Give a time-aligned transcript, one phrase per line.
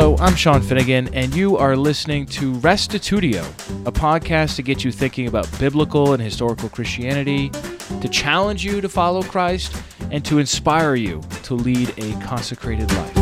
[0.00, 3.42] Hello, I'm Sean Finnegan, and you are listening to Restitutio,
[3.84, 7.50] a podcast to get you thinking about biblical and historical Christianity,
[8.00, 9.74] to challenge you to follow Christ,
[10.12, 13.14] and to inspire you to lead a consecrated life.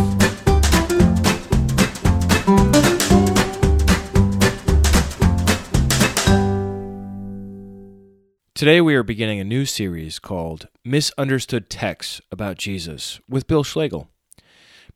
[8.53, 14.11] Today, we are beginning a new series called Misunderstood Texts About Jesus with Bill Schlegel.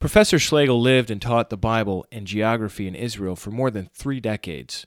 [0.01, 4.19] Professor Schlegel lived and taught the Bible and geography in Israel for more than three
[4.19, 4.87] decades.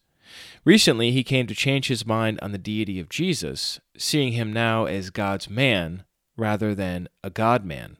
[0.65, 4.85] Recently, he came to change his mind on the deity of Jesus, seeing him now
[4.85, 6.03] as God's man
[6.35, 7.97] rather than a God man.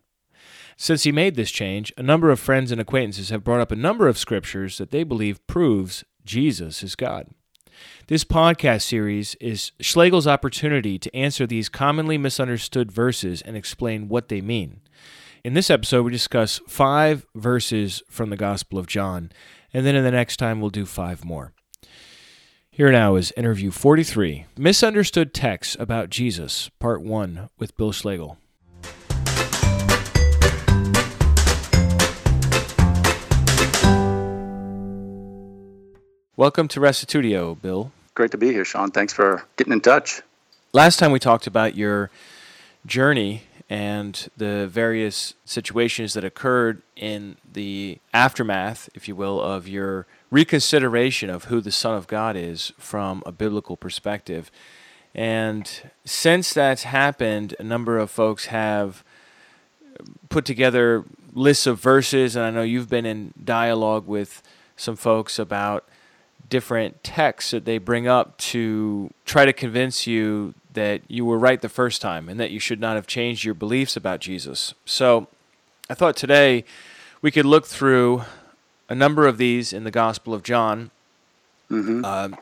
[0.75, 3.75] Since he made this change, a number of friends and acquaintances have brought up a
[3.75, 7.27] number of scriptures that they believe proves Jesus is God.
[8.07, 14.29] This podcast series is Schlegel's opportunity to answer these commonly misunderstood verses and explain what
[14.29, 14.81] they mean.
[15.45, 19.29] In this episode, we discuss five verses from the Gospel of John,
[19.73, 21.51] and then in the next time, we'll do five more.
[22.71, 28.37] Here now is interview 43 Misunderstood Texts About Jesus, Part 1, with Bill Schlegel.
[36.37, 37.91] Welcome to Restitutio, Bill.
[38.15, 38.91] Great to be here, Sean.
[38.91, 40.21] Thanks for getting in touch.
[40.71, 42.09] Last time we talked about your
[42.85, 50.05] journey and the various situations that occurred in the aftermath, if you will, of your
[50.29, 54.51] reconsideration of who the Son of God is from a biblical perspective.
[55.15, 55.67] And
[56.05, 59.03] since that's happened, a number of folks have
[60.29, 64.43] put together lists of verses, and I know you've been in dialogue with
[64.77, 65.89] some folks about
[66.47, 71.61] different texts that they bring up to try to convince you that you were right
[71.61, 74.73] the first time and that you should not have changed your beliefs about Jesus.
[74.85, 75.27] So
[75.89, 76.65] I thought today
[77.21, 78.23] we could look through
[78.89, 80.91] a number of these in the Gospel of John.
[81.69, 82.05] Mm-hmm.
[82.05, 82.35] Um,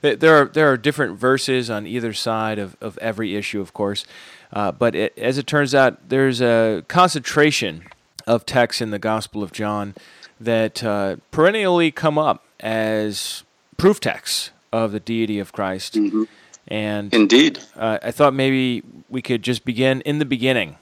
[0.00, 4.04] there are there are different verses on either side of, of every issue, of course,
[4.52, 7.84] uh, but it, as it turns out, there's a concentration
[8.26, 9.94] of texts in the Gospel of John
[10.40, 13.44] that uh, perennially come up as
[13.76, 15.94] proof texts of the deity of Christ.
[15.94, 16.24] Mm-hmm.
[16.72, 20.76] And indeed, uh, I thought maybe we could just begin in the beginning,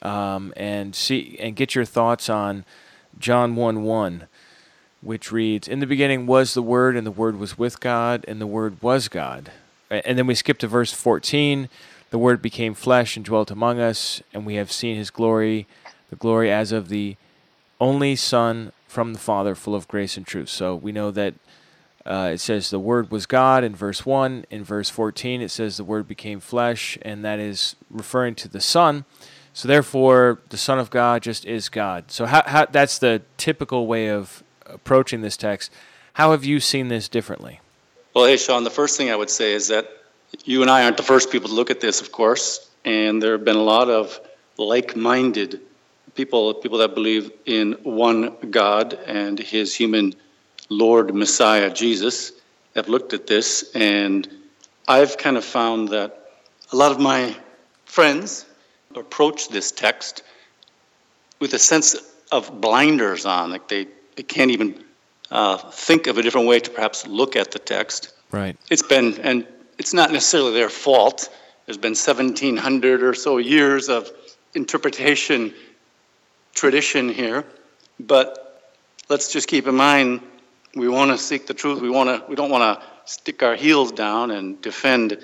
[0.00, 2.64] um, and see and get your thoughts on
[3.18, 4.28] John one one,
[5.02, 8.40] which reads, "In the beginning was the Word, and the Word was with God, and
[8.40, 9.50] the Word was God."
[9.90, 11.68] And then we skip to verse fourteen.
[12.10, 15.66] The Word became flesh and dwelt among us, and we have seen His glory,
[16.10, 17.16] the glory as of the
[17.80, 20.48] only Son from the Father, full of grace and truth.
[20.48, 21.34] So we know that
[22.06, 24.46] uh, it says the Word was God in verse 1.
[24.50, 28.60] In verse 14, it says the Word became flesh, and that is referring to the
[28.60, 29.04] Son.
[29.54, 32.10] So therefore, the Son of God just is God.
[32.10, 35.70] So how, how, that's the typical way of approaching this text.
[36.14, 37.60] How have you seen this differently?
[38.14, 39.88] Well, hey, Sean, the first thing I would say is that
[40.44, 43.32] you and I aren't the first people to look at this, of course, and there
[43.32, 44.20] have been a lot of
[44.56, 45.60] like minded
[46.14, 50.14] people, people that believe in one God and his human
[50.68, 52.32] Lord Messiah Jesus
[52.74, 54.28] have looked at this, and
[54.88, 56.30] I've kind of found that
[56.72, 57.36] a lot of my
[57.84, 58.46] friends
[58.94, 60.22] approach this text
[61.40, 61.96] with a sense
[62.32, 63.86] of blinders on, like they,
[64.16, 64.82] they can't even
[65.30, 68.12] uh, think of a different way to perhaps look at the text.
[68.30, 68.56] Right.
[68.70, 69.46] It's been, and
[69.78, 71.28] it's not necessarily their fault.
[71.66, 74.10] There's been 1,700 or so years of
[74.54, 75.54] interpretation
[76.54, 77.44] tradition here,
[77.98, 78.62] but
[79.08, 80.20] let's just keep in mind
[80.76, 81.80] we want to seek the truth.
[81.80, 82.28] We want to.
[82.28, 85.18] We don't want to stick our heels down and defend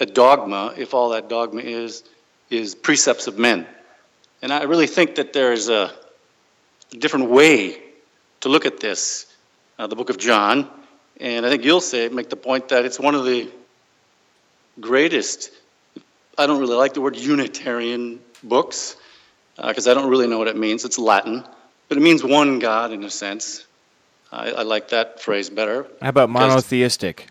[0.00, 2.04] a dogma if all that dogma is
[2.50, 3.66] is precepts of men.
[4.42, 5.92] And I really think that there is a
[6.96, 7.82] different way
[8.40, 9.26] to look at this,
[9.78, 10.68] uh, the book of John.
[11.20, 13.50] And I think you'll say make the point that it's one of the
[14.80, 15.50] greatest.
[16.36, 18.96] I don't really like the word Unitarian books
[19.56, 20.84] because uh, I don't really know what it means.
[20.84, 21.44] It's Latin,
[21.88, 23.66] but it means one God in a sense.
[24.30, 25.86] I, I like that phrase better.
[26.02, 27.28] How about monotheistic?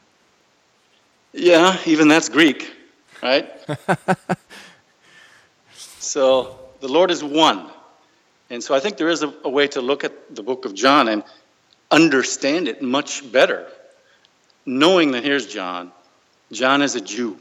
[1.34, 2.74] Yeah, even that's Greek,
[3.22, 3.48] right?
[5.76, 7.70] so the Lord is one.
[8.50, 10.74] And so I think there is a, a, way to look at the book of
[10.74, 11.24] John and
[11.92, 13.68] understand it much better.
[14.66, 15.92] Knowing that here's John.
[16.52, 17.38] John is a Jew.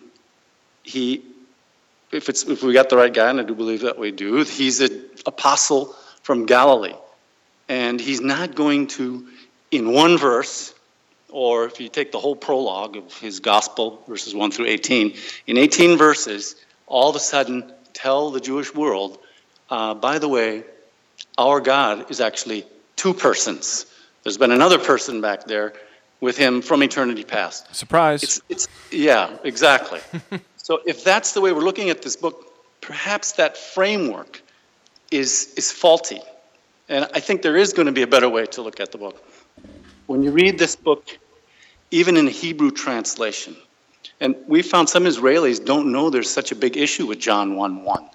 [0.82, 1.25] He,
[2.12, 4.43] if, it's, if we got the right guy, and I do believe that we do,
[4.43, 6.94] he's an apostle from Galilee.
[7.69, 9.26] And he's not going to
[9.76, 10.75] in one verse,
[11.28, 15.14] or if you take the whole prologue of his gospel, verses 1 through 18,
[15.46, 16.56] in 18 verses,
[16.87, 19.19] all of a sudden tell the Jewish world,
[19.70, 20.64] uh, by the way,
[21.38, 22.64] our God is actually
[22.96, 23.87] two persons.
[24.23, 25.75] There's been another person back there
[26.20, 27.75] with him from eternity past.
[27.75, 28.23] Surprise.
[28.23, 30.00] It's, it's yeah, exactly.
[30.56, 34.43] so if that's the way we're looking at this book, perhaps that framework
[35.11, 36.20] is is faulty.
[36.88, 38.99] And I think there is going to be a better way to look at the
[38.99, 39.23] book.
[40.06, 41.19] When you read this book,
[41.91, 43.56] even in Hebrew translation,
[44.20, 47.85] and we found some Israelis don't know there's such a big issue with John 1
[47.85, 48.11] 1.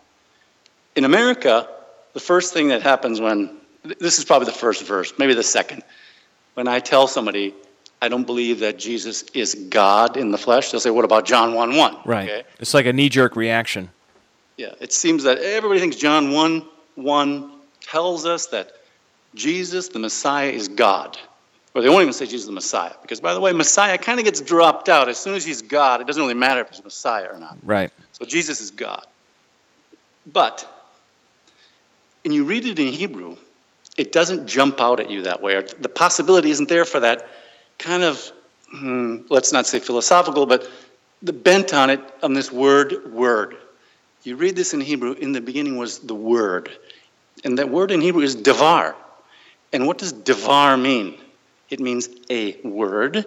[0.95, 1.67] In America,
[2.13, 3.57] the first thing that happens when,
[3.99, 5.83] this is probably the first verse, maybe the second,
[6.55, 7.53] when I tell somebody,
[8.01, 11.53] I don't believe that Jesus is God in the flesh, they'll say, What about John
[11.53, 11.97] 1 1?
[12.05, 12.29] Right.
[12.29, 12.43] Okay?
[12.59, 13.89] It's like a knee jerk reaction.
[14.57, 16.65] Yeah, it seems that everybody thinks John 1
[16.95, 17.51] 1
[17.81, 18.71] tells us that
[19.35, 21.17] Jesus, the Messiah, is God.
[21.73, 22.93] Or they won't even say Jesus is the Messiah.
[23.01, 25.07] Because, by the way, Messiah kind of gets dropped out.
[25.07, 27.57] As soon as he's God, it doesn't really matter if he's Messiah or not.
[27.63, 27.91] Right.
[28.11, 29.05] So Jesus is God.
[30.31, 30.67] But,
[32.25, 33.37] and you read it in Hebrew,
[33.97, 35.61] it doesn't jump out at you that way.
[35.61, 37.27] The possibility isn't there for that
[37.77, 38.31] kind of,
[38.69, 40.69] hmm, let's not say philosophical, but
[41.21, 43.57] the bent on it, on this word, word.
[44.23, 46.69] You read this in Hebrew, in the beginning was the word.
[47.43, 48.95] And that word in Hebrew is devar.
[49.73, 51.17] And what does devar mean?
[51.71, 53.25] It means a word,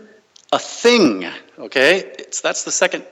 [0.53, 1.27] a thing.
[1.59, 2.01] Okay?
[2.19, 3.05] It's, that's the second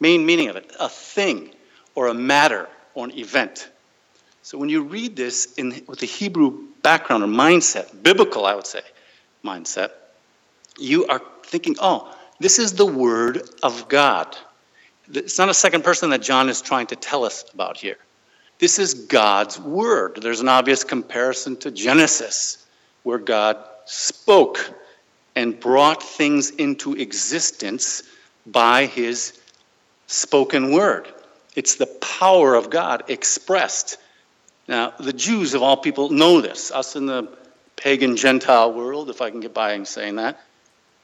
[0.00, 1.54] main meaning of it a thing,
[1.94, 3.70] or a matter, or an event.
[4.42, 8.66] So when you read this in, with the Hebrew background or mindset, biblical, I would
[8.66, 8.82] say,
[9.44, 9.90] mindset,
[10.78, 14.36] you are thinking, oh, this is the Word of God.
[15.12, 17.98] It's not a second person that John is trying to tell us about here.
[18.58, 20.18] This is God's Word.
[20.20, 22.66] There's an obvious comparison to Genesis,
[23.04, 23.58] where God
[23.92, 24.72] spoke
[25.36, 28.02] and brought things into existence
[28.46, 29.38] by his
[30.06, 31.06] spoken word.
[31.54, 33.98] It's the power of God expressed.
[34.66, 36.70] Now, the Jews of all people know this.
[36.70, 37.28] Us in the
[37.76, 40.40] pagan Gentile world, if I can get by in saying that,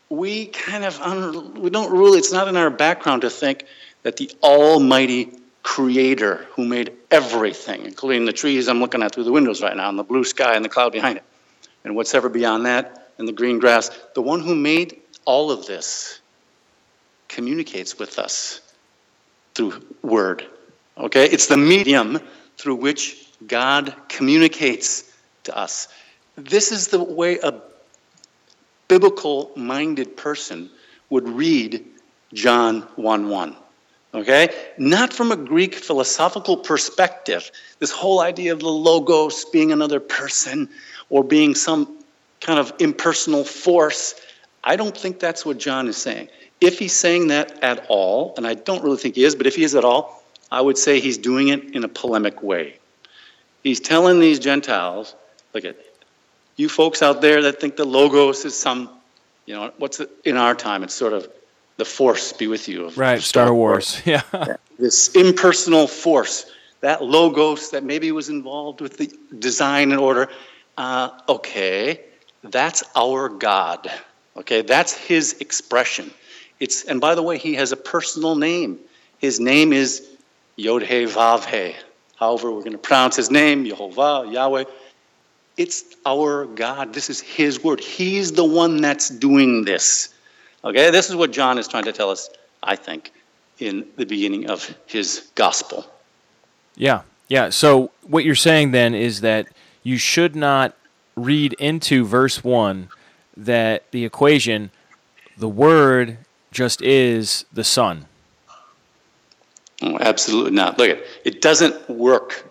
[0.09, 3.67] we kind of, we don't really, it's not in our background to think
[4.03, 5.31] that the Almighty
[5.63, 9.91] Creator who made everything, including the trees I'm looking at through the windows right now,
[9.91, 11.25] and the blue sky and the cloud behind it,
[11.85, 15.67] and what's ever beyond that, and the green grass, the one who made all of
[15.67, 16.21] this
[17.29, 18.61] communicates with us
[19.55, 20.47] through word.
[20.97, 21.27] Okay?
[21.27, 22.21] It's the medium
[22.57, 25.13] through which God communicates
[25.45, 25.89] to us.
[26.37, 27.61] This is the way a
[28.89, 30.71] biblical minded person
[31.11, 31.85] would read
[32.33, 33.57] John 1 1.
[34.15, 34.49] Okay?
[34.79, 37.51] Not from a Greek philosophical perspective.
[37.79, 40.71] This whole idea of the logos being another person
[41.11, 41.99] or being some
[42.41, 44.15] kind of impersonal force.
[44.65, 46.29] I don't think that's what John is saying.
[46.61, 49.55] If he's saying that at all, and I don't really think he is, but if
[49.55, 52.79] he is at all, I would say he's doing it in a polemic way.
[53.63, 55.15] He's telling these Gentiles,
[55.53, 55.77] look at
[56.57, 58.91] you folks out there that think the logos is some,
[59.47, 60.83] you know, what's it, in our time?
[60.83, 61.29] It's sort of
[61.77, 62.91] the force be with you.
[62.91, 63.95] right, Star, Star Wars.
[63.95, 64.03] Wars.
[64.07, 64.23] Yeah.
[64.33, 64.57] yeah.
[64.79, 66.51] This impersonal force,
[66.81, 70.29] that logos that maybe was involved with the design and order.
[70.79, 72.01] Uh, okay,
[72.45, 73.91] that's our God.
[74.37, 76.13] Okay, that's his expression.
[76.61, 78.79] It's and by the way, he has a personal name.
[79.19, 80.09] His name is
[80.55, 81.75] Yod He Vav He.
[82.17, 84.65] However, we're going to pronounce his name, Jehovah, Yahweh.
[85.57, 86.95] It's our God.
[86.95, 87.81] This is his word.
[87.81, 90.15] He's the one that's doing this.
[90.65, 92.31] Okay, this is what John is trying to tell us,
[92.63, 93.13] I think,
[93.59, 95.91] in the beginning of his gospel.
[96.77, 97.51] Yeah, yeah.
[97.51, 99.49] So what you're saying then is that
[99.83, 100.75] you should not
[101.17, 102.89] read into verse 1
[103.37, 104.71] that the equation,
[105.37, 106.19] the word
[106.51, 108.07] just is the Son.
[109.83, 110.79] Oh, absolutely not.
[110.79, 111.41] Look at it.
[111.41, 112.45] Doesn't work,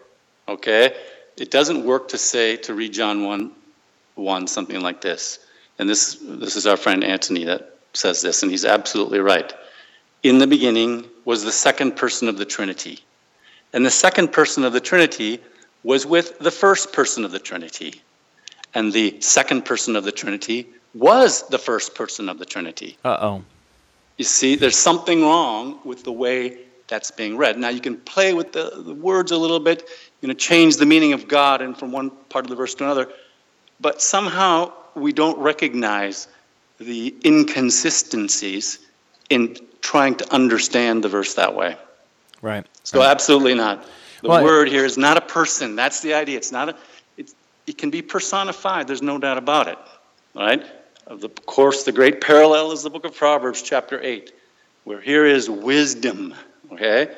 [0.48, 0.96] okay?
[1.38, 3.52] It doesn't work to say, to read John 1,
[4.16, 5.40] 1 something like this.
[5.80, 9.54] And this, this is our friend Anthony that says this, and he's absolutely right.
[10.24, 13.00] In the beginning was the second person of the Trinity.
[13.74, 15.40] And the second person of the Trinity
[15.88, 18.02] was with the first person of the Trinity
[18.74, 22.98] and the second person of the Trinity was the first person of the Trinity.
[23.06, 23.44] Uh oh.
[24.18, 26.58] You see, there's something wrong with the way
[26.90, 27.58] that's being read.
[27.58, 29.88] Now, you can play with the, the words a little bit,
[30.20, 32.84] you know, change the meaning of God and from one part of the verse to
[32.84, 33.08] another,
[33.80, 36.28] but somehow we don't recognize
[36.82, 38.80] the inconsistencies
[39.30, 41.78] in trying to understand the verse that way.
[42.42, 42.66] Right.
[42.84, 43.10] So, right.
[43.10, 43.86] absolutely not.
[44.22, 45.76] The well, word here is not a person.
[45.76, 46.38] That's the idea.
[46.38, 46.76] It's not a,
[47.68, 49.78] it can be personified, there's no doubt about it.
[50.34, 50.66] Right?
[51.06, 54.32] Of course, the great parallel is the book of Proverbs, chapter 8,
[54.86, 56.34] where here is wisdom,
[56.72, 57.14] okay?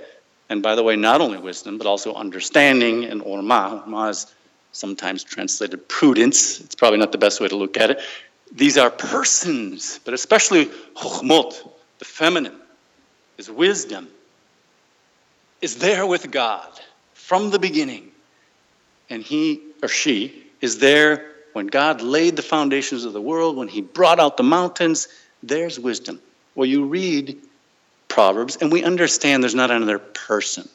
[0.50, 3.86] And by the way, not only wisdom, but also understanding and orma.
[3.86, 4.28] Orma is
[4.72, 6.60] sometimes translated prudence.
[6.60, 8.00] It's probably not the best way to look at it.
[8.52, 10.66] These are persons, but especially
[10.96, 12.60] chokhmot, the feminine,
[13.38, 14.08] is wisdom,
[15.62, 16.80] is there with God
[17.30, 18.10] from the beginning.
[19.12, 23.68] And he or she is there when God laid the foundations of the world, when
[23.68, 25.08] he brought out the mountains.
[25.44, 26.20] There's wisdom.
[26.56, 27.38] Well, you read
[28.08, 30.68] Proverbs, and we understand there's not another person.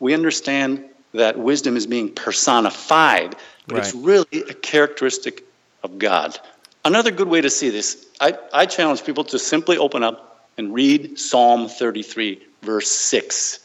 [0.00, 3.36] We understand that wisdom is being personified,
[3.68, 3.84] but right.
[3.84, 5.44] it's really a characteristic
[5.84, 6.36] of God.
[6.84, 10.74] Another good way to see this, I, I challenge people to simply open up and
[10.74, 13.60] read Psalm 33, verse 6,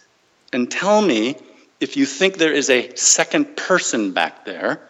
[0.54, 1.38] and tell me
[1.86, 4.82] if you think there is a second person back there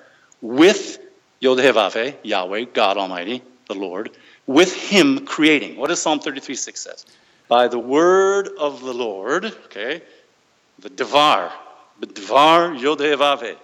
[0.41, 0.97] with
[1.41, 4.11] Yodhevave, Yahweh, God Almighty, the Lord,
[4.47, 5.75] with Him creating.
[5.75, 7.05] What does Psalm 33, 6 says?
[7.49, 10.03] By the word of the Lord, okay,
[10.79, 11.51] the Devar,
[11.99, 13.57] B'dvar Yodevave.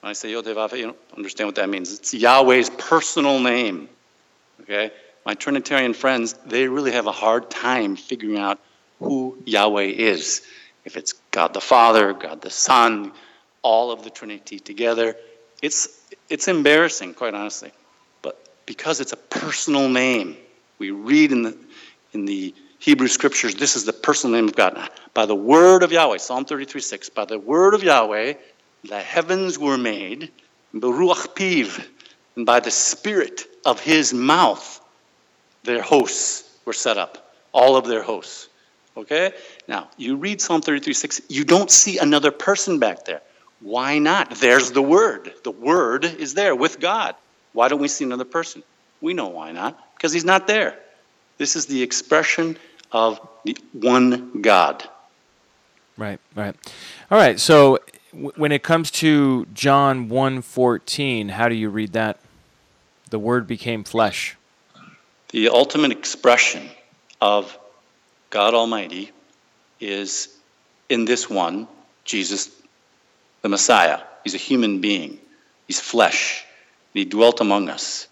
[0.00, 1.98] When I say Yodevave, you don't understand what that means.
[1.98, 3.88] It's Yahweh's personal name.
[4.60, 4.90] Okay?
[5.24, 8.60] My Trinitarian friends, they really have a hard time figuring out
[8.98, 10.42] who Yahweh is.
[10.84, 13.12] If it's God the Father, God the Son,
[13.62, 15.16] all of the Trinity together,
[15.62, 17.72] it's, it's embarrassing, quite honestly.
[18.22, 20.36] But because it's a personal name,
[20.78, 21.56] we read in the,
[22.12, 24.90] in the Hebrew scriptures, this is the personal name of God.
[25.14, 28.34] By the word of Yahweh, Psalm 33 6, by the word of Yahweh,
[28.84, 30.30] the heavens were made,
[30.74, 31.82] Beruach Piv,
[32.36, 34.80] and by the spirit of his mouth,
[35.62, 38.48] their hosts were set up, all of their hosts.
[38.96, 39.32] Okay?
[39.66, 43.20] Now, you read Psalm 33 6, you don't see another person back there.
[43.60, 44.30] Why not?
[44.36, 45.32] There's the Word.
[45.42, 47.14] The Word is there with God.
[47.52, 48.62] Why don't we see another person?
[49.00, 49.78] We know why not.
[49.96, 50.78] Because He's not there.
[51.38, 52.56] This is the expression
[52.92, 54.88] of the one God.
[55.96, 56.54] Right, right.
[57.10, 57.78] All right, so
[58.12, 62.18] w- when it comes to John 1:14, how do you read that?
[63.10, 64.36] The word became flesh.
[65.30, 66.68] The ultimate expression
[67.20, 67.56] of
[68.34, 69.12] God Almighty
[69.78, 70.28] is
[70.88, 71.68] in this one,
[72.04, 72.50] Jesus
[73.42, 74.00] the Messiah.
[74.24, 75.20] He's a human being.
[75.68, 76.44] He's flesh.
[76.92, 78.08] He dwelt among us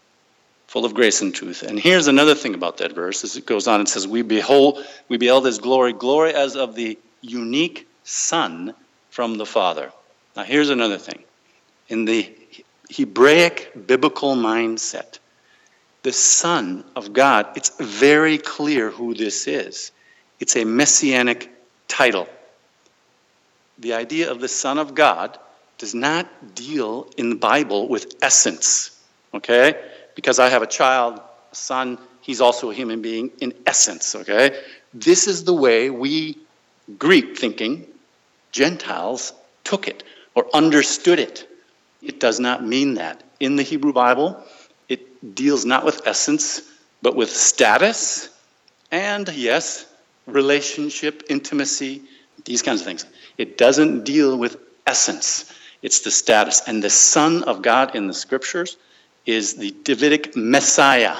[0.69, 1.65] full of grace and truth.
[1.65, 3.81] And here's another thing about that verse as it goes on.
[3.81, 8.75] It says, We behold, we beheld his glory, glory as of the unique Son
[9.11, 9.91] from the Father.
[10.37, 11.25] Now here's another thing.
[11.89, 12.33] In the
[12.91, 15.19] Hebraic biblical mindset,
[16.05, 19.91] the Son of God, it's very clear who this is.
[20.41, 21.51] It's a messianic
[21.89, 22.29] title.
[23.79, 25.39] The idea of the Son of God
[25.79, 29.01] does not deal in the Bible with essence.
[29.35, 29.77] Okay?
[30.15, 31.21] because I have a child,
[31.51, 34.61] a son, he's also a human being in essence, okay?
[34.95, 36.39] This is the way we,
[36.99, 37.87] Greek thinking,
[38.53, 39.33] Gentiles,
[39.65, 41.49] took it or understood it.
[42.03, 43.23] It does not mean that.
[43.41, 44.43] In the Hebrew Bible,
[44.89, 46.63] it deals not with essence,
[47.01, 48.29] but with status
[48.91, 49.87] and, yes,
[50.27, 52.03] relationship, intimacy,
[52.45, 53.05] these kinds of things.
[53.39, 55.53] It doesn't deal with essence,
[55.83, 56.63] it's the status.
[56.67, 58.77] And the Son of God in the scriptures
[59.27, 61.17] is the Davidic Messiah.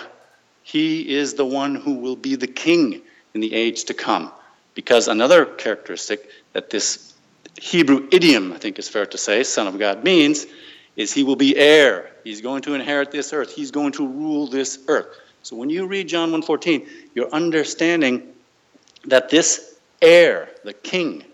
[0.63, 3.03] He is the one who will be the king
[3.35, 4.33] in the age to come.
[4.75, 7.15] Because another characteristic that this
[7.61, 10.47] Hebrew idiom, I think is fair to say, Son of God means,
[10.97, 12.11] is he will be heir.
[12.25, 13.53] He's going to inherit this earth.
[13.55, 15.07] He's going to rule this earth.
[15.43, 18.32] So when you read John 1:14, you're understanding
[19.07, 21.25] that this heir, the king,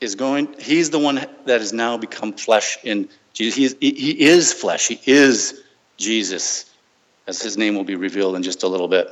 [0.00, 4.20] is going, he's the one that has now become flesh in Jesus, he is, he
[4.20, 4.88] is flesh.
[4.88, 5.62] He is
[5.96, 6.70] Jesus,
[7.26, 9.08] as his name will be revealed in just a little bit.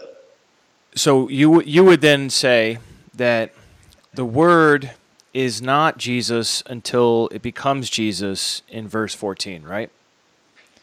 [0.95, 2.79] So you you would then say
[3.15, 3.53] that
[4.15, 4.91] the word
[5.35, 9.91] is not Jesus until it becomes Jesus in verse 14, right?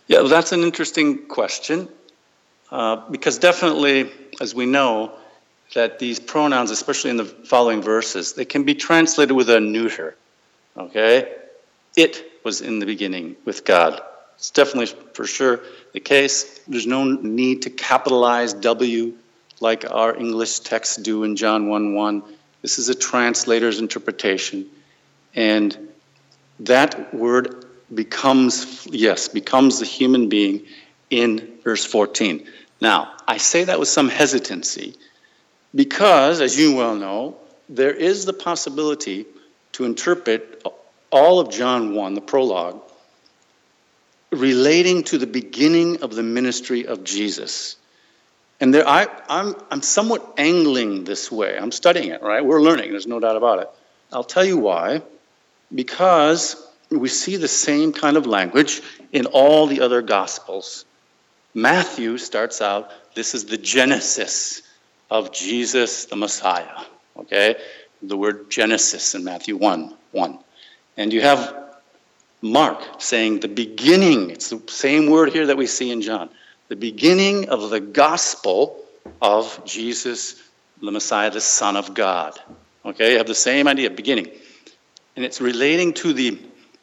[0.08, 1.90] Yeah, well, that's an interesting question
[2.72, 5.12] uh, because definitely, as we know,
[5.74, 10.16] that these pronouns, especially in the following verses, they can be translated with a neuter.
[10.78, 11.34] Okay,
[11.96, 14.02] it was in the beginning with God.
[14.36, 15.62] It's definitely for sure
[15.94, 16.60] the case.
[16.68, 19.14] There's no need to capitalize W
[19.62, 22.24] like our English texts do in John 1 1.
[22.62, 24.68] This is a translator's interpretation.
[25.36, 25.78] And
[26.60, 30.66] that word becomes, yes, becomes the human being
[31.10, 32.48] in verse 14.
[32.82, 34.96] Now, I say that with some hesitancy
[35.76, 37.36] because, as you well know,
[37.68, 39.26] there is the possibility
[39.74, 40.64] to interpret
[41.12, 42.82] all of John 1, the prologue,
[44.32, 47.76] relating to the beginning of the ministry of Jesus.
[48.62, 51.58] And there, I, I'm, I'm somewhat angling this way.
[51.58, 52.44] I'm studying it, right?
[52.44, 53.70] We're learning, there's no doubt about it.
[54.14, 55.02] I'll tell you why.
[55.74, 56.56] Because
[56.90, 60.86] we see the same kind of language in all the other Gospels.
[61.54, 64.62] Matthew starts out this is the genesis
[65.10, 66.84] of Jesus the Messiah.
[67.18, 67.56] Okay?
[68.02, 70.40] The word Genesis in Matthew 1 1.
[70.98, 71.56] And you have
[72.42, 76.30] Mark saying the beginning, it's the same word here that we see in John,
[76.68, 78.82] the beginning of the gospel
[79.22, 80.42] of Jesus
[80.82, 82.38] the Messiah, the Son of God.
[82.86, 84.30] Okay, you have the same idea, beginning.
[85.16, 86.38] And it's relating to the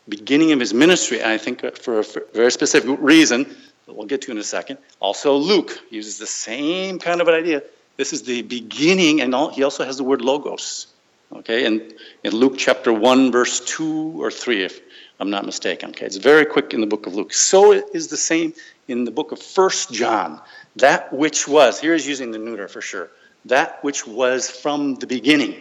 [0.08, 3.44] beginning of his ministry, I think for a very specific reason
[3.86, 4.78] that we'll get to in a second.
[5.00, 7.62] Also, Luke uses the same kind of an idea.
[7.96, 10.86] This is the beginning, and he also has the word logos.
[11.34, 14.80] Okay, and in Luke chapter 1, verse 2 or 3, if
[15.18, 15.90] I'm not mistaken.
[15.90, 17.32] Okay, it's very quick in the book of Luke.
[17.32, 18.52] So it is the same
[18.88, 20.40] in the book of First John.
[20.76, 23.10] That which was, here is using the neuter for sure,
[23.46, 25.54] that which was from the beginning,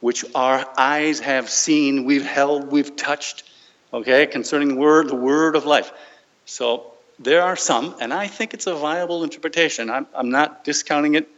[0.00, 3.44] which our eyes have seen, we've held, we've touched,
[3.92, 5.92] okay, concerning the word, the word of life.
[6.44, 9.88] So there are some, and I think it's a viable interpretation.
[9.88, 11.28] I'm, I'm not discounting it,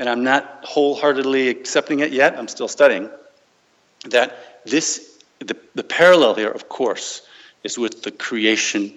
[0.00, 2.36] and I'm not wholeheartedly accepting it yet.
[2.36, 3.10] I'm still studying.
[4.08, 7.20] That this the, the parallel here, of course,
[7.62, 8.94] is with the creation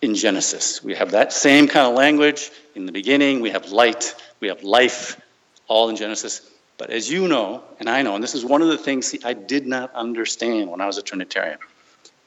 [0.00, 0.82] in Genesis.
[0.82, 3.40] We have that same kind of language in the beginning.
[3.40, 5.20] We have light, we have life,
[5.68, 6.50] all in Genesis.
[6.78, 9.20] But as you know, and I know, and this is one of the things see,
[9.24, 11.58] I did not understand when I was a Trinitarian,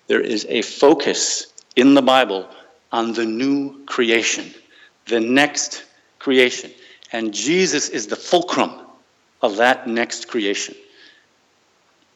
[0.06, 2.48] there is a focus in the Bible
[2.92, 4.54] on the new creation,
[5.08, 5.84] the next
[6.20, 6.72] creation.
[7.12, 8.74] And Jesus is the fulcrum
[9.42, 10.76] of that next creation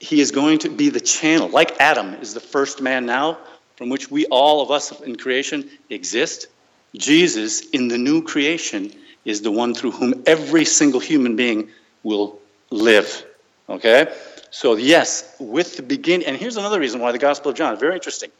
[0.01, 3.37] he is going to be the channel, like Adam is the first man now,
[3.77, 6.47] from which we all of us in creation exist.
[6.95, 8.91] Jesus in the new creation
[9.25, 11.69] is the one through whom every single human being
[12.01, 12.39] will
[12.71, 13.23] live.
[13.69, 14.11] Okay?
[14.49, 17.79] So, yes, with the beginning, and here's another reason why the Gospel of John is
[17.79, 18.31] very interesting.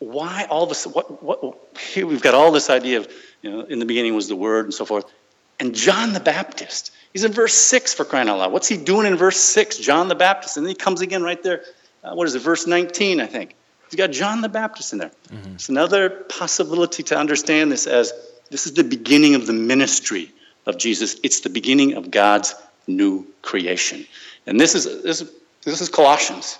[0.00, 0.88] Why all this?
[0.88, 3.08] What, what, here we've got all this idea of,
[3.42, 5.04] you know, in the beginning was the Word and so forth.
[5.60, 8.52] And John the Baptist He's in verse 6 for crying out loud.
[8.52, 9.78] What's he doing in verse 6?
[9.78, 10.56] John the Baptist.
[10.56, 11.62] And then he comes again right there.
[12.02, 13.54] Uh, what is it, verse 19, I think.
[13.88, 15.12] He's got John the Baptist in there.
[15.28, 15.54] Mm-hmm.
[15.54, 18.12] It's another possibility to understand this as
[18.50, 20.32] this is the beginning of the ministry
[20.66, 21.16] of Jesus.
[21.22, 22.52] It's the beginning of God's
[22.88, 24.04] new creation.
[24.46, 25.24] And this is, this
[25.62, 26.58] this is Colossians.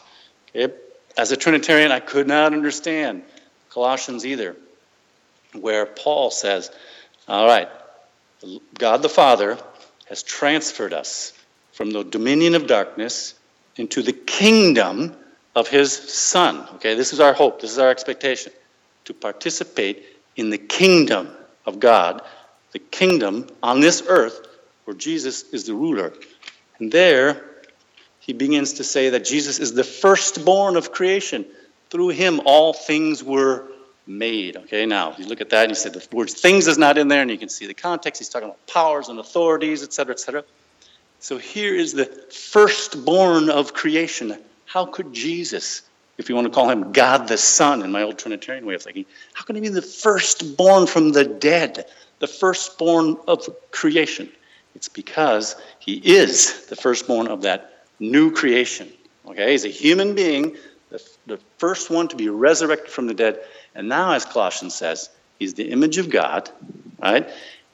[0.54, 0.72] Okay?
[1.18, 3.24] As a Trinitarian, I could not understand
[3.70, 4.54] Colossians either,
[5.52, 6.70] where Paul says,
[7.26, 7.68] All right,
[8.78, 9.58] God the Father
[10.08, 11.32] has transferred us
[11.72, 13.34] from the dominion of darkness
[13.76, 15.14] into the kingdom
[15.54, 16.66] of his son.
[16.76, 18.52] Okay, this is our hope, this is our expectation
[19.04, 20.04] to participate
[20.36, 21.30] in the kingdom
[21.66, 22.22] of God,
[22.72, 24.46] the kingdom on this earth
[24.84, 26.12] where Jesus is the ruler.
[26.78, 27.44] And there,
[28.20, 31.44] he begins to say that Jesus is the firstborn of creation.
[31.90, 33.68] Through him, all things were
[34.06, 34.56] made.
[34.56, 37.08] Okay, now you look at that and you say the word things is not in
[37.08, 38.20] there, and you can see the context.
[38.20, 40.44] He's talking about powers and authorities, etc., etc.
[41.20, 44.38] So here is the firstborn of creation.
[44.66, 45.82] How could Jesus,
[46.18, 48.82] if you want to call him God the Son in my old Trinitarian way of
[48.82, 51.86] thinking, how can he be the firstborn from the dead,
[52.18, 54.30] the firstborn of creation?
[54.74, 58.92] It's because he is the firstborn of that new creation.
[59.26, 60.56] Okay, he's a human being,
[60.90, 63.40] the, the first one to be resurrected from the dead.
[63.74, 66.50] And now, as Colossians says, he's the image of God,
[67.00, 67.28] right?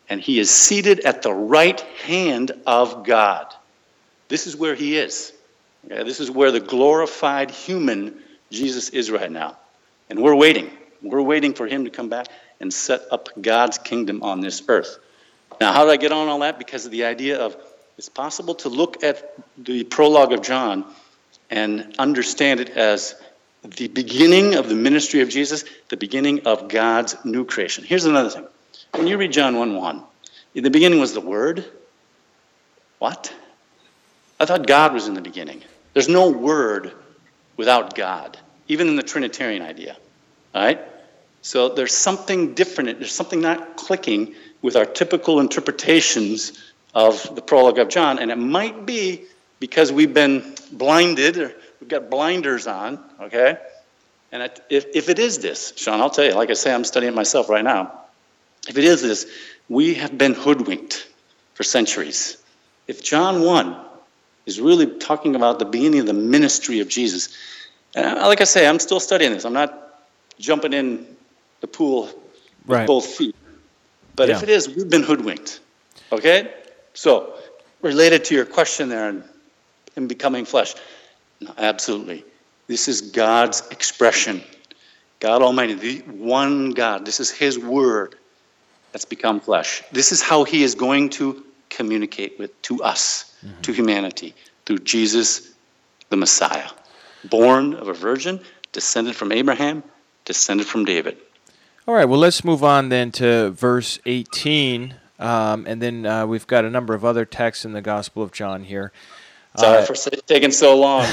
[0.08, 3.54] And he is seated at the right hand of God.
[4.28, 5.32] This is where he is.
[5.86, 6.02] Okay?
[6.02, 9.56] This is where the glorified human Jesus is right now.
[10.08, 10.70] And we're waiting.
[11.02, 12.26] We're waiting for him to come back
[12.60, 14.98] and set up God's kingdom on this earth.
[15.60, 16.58] Now, how did I get on all that?
[16.58, 17.56] Because of the idea of
[17.98, 20.84] it's possible to look at the prologue of John
[21.50, 23.14] and understand it as
[23.62, 27.84] the beginning of the ministry of Jesus, the beginning of God's new creation.
[27.84, 28.46] Here's another thing.
[28.94, 30.02] When you read John 1 1,
[30.54, 31.64] in the beginning was the Word.
[32.98, 33.32] What?
[34.38, 35.62] I thought God was in the beginning.
[35.92, 36.92] There's no Word
[37.56, 39.96] without God, even in the Trinitarian idea.
[40.54, 40.80] All right?
[41.42, 42.98] So there's something different.
[42.98, 48.18] There's something not clicking with our typical interpretations of the prologue of John.
[48.18, 49.22] And it might be
[49.58, 53.58] because we've been blinded We've got blinders on, okay?
[54.32, 57.14] And if, if it is this, Sean, I'll tell you, like I say, I'm studying
[57.14, 58.00] myself right now.
[58.68, 59.26] If it is this,
[59.68, 61.08] we have been hoodwinked
[61.54, 62.36] for centuries.
[62.86, 63.76] If John 1
[64.46, 67.36] is really talking about the beginning of the ministry of Jesus,
[67.94, 69.44] and like I say, I'm still studying this.
[69.44, 70.02] I'm not
[70.38, 71.06] jumping in
[71.60, 72.14] the pool with
[72.66, 72.86] right.
[72.86, 73.34] both feet.
[74.16, 74.36] But yeah.
[74.36, 75.60] if it is, we've been hoodwinked.
[76.12, 76.52] Okay?
[76.94, 77.34] So,
[77.80, 79.24] related to your question there and
[79.96, 80.74] in becoming flesh,
[81.58, 82.24] absolutely.
[82.66, 84.42] This is God's expression.
[85.18, 87.04] God Almighty, the one God.
[87.04, 88.14] This is His Word
[88.92, 89.82] that's become flesh.
[89.92, 93.60] This is how He is going to communicate with to us, mm-hmm.
[93.62, 94.34] to humanity,
[94.66, 95.52] through Jesus
[96.08, 96.68] the Messiah,
[97.24, 98.40] born of a virgin,
[98.72, 99.82] descended from Abraham,
[100.24, 101.16] descended from David.
[101.86, 104.94] All right, well, let's move on then to verse 18.
[105.18, 108.32] Um, and then uh, we've got a number of other texts in the Gospel of
[108.32, 108.92] John here.
[109.56, 111.06] Sorry uh, for taking so long.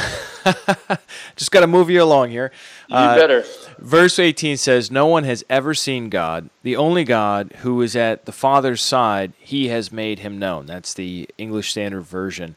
[1.36, 2.52] just got to move you along here.
[2.88, 3.43] You uh, better.
[3.80, 6.50] Verse 18 says, No one has ever seen God.
[6.62, 10.67] The only God who is at the Father's side, he has made him known.
[10.67, 12.56] That's the English Standard Version.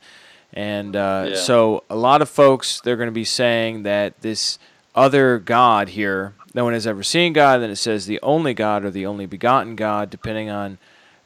[0.52, 1.36] And uh, yeah.
[1.36, 4.58] so a lot of folks, they're going to be saying that this
[4.94, 7.58] other God here, no one has ever seen God.
[7.58, 10.78] Then it says the only God or the only begotten God, depending on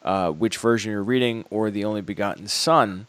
[0.04, 3.08] uh, which version you're reading, or the only begotten Son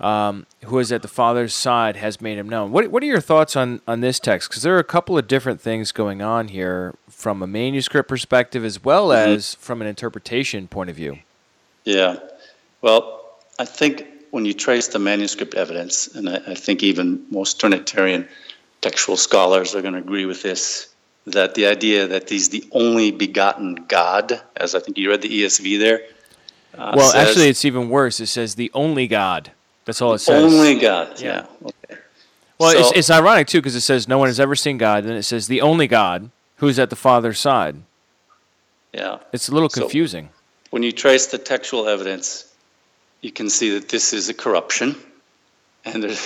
[0.00, 2.70] um, who is at the Father's side, has made him known.
[2.70, 4.50] What, what are your thoughts on, on this text?
[4.50, 8.64] Because there are a couple of different things going on here from a manuscript perspective
[8.64, 9.32] as well mm-hmm.
[9.32, 11.18] as from an interpretation point of view.
[11.84, 12.18] Yeah.
[12.82, 13.24] Well,
[13.58, 18.28] I think when you trace the manuscript evidence, and I, I think even most Trinitarian
[18.82, 20.88] textual scholars are going to agree with this,
[21.26, 25.42] that the idea that he's the only begotten God, as I think you read the
[25.42, 26.02] ESV there.
[26.76, 28.20] Uh, well, says, actually, it's even worse.
[28.20, 29.52] It says the only God.
[29.86, 30.44] That's all it says.
[30.44, 31.18] Only God.
[31.20, 31.46] Yeah.
[31.62, 31.68] yeah.
[31.68, 32.00] Okay.
[32.58, 35.04] Well, so, it's, it's ironic too because it says no one has ever seen God,
[35.04, 37.76] and it says the only God who's at the Father's side.
[38.92, 39.18] Yeah.
[39.32, 40.26] It's a little confusing.
[40.26, 40.32] So
[40.70, 42.52] when you trace the textual evidence,
[43.20, 44.96] you can see that this is a corruption,
[45.84, 46.18] and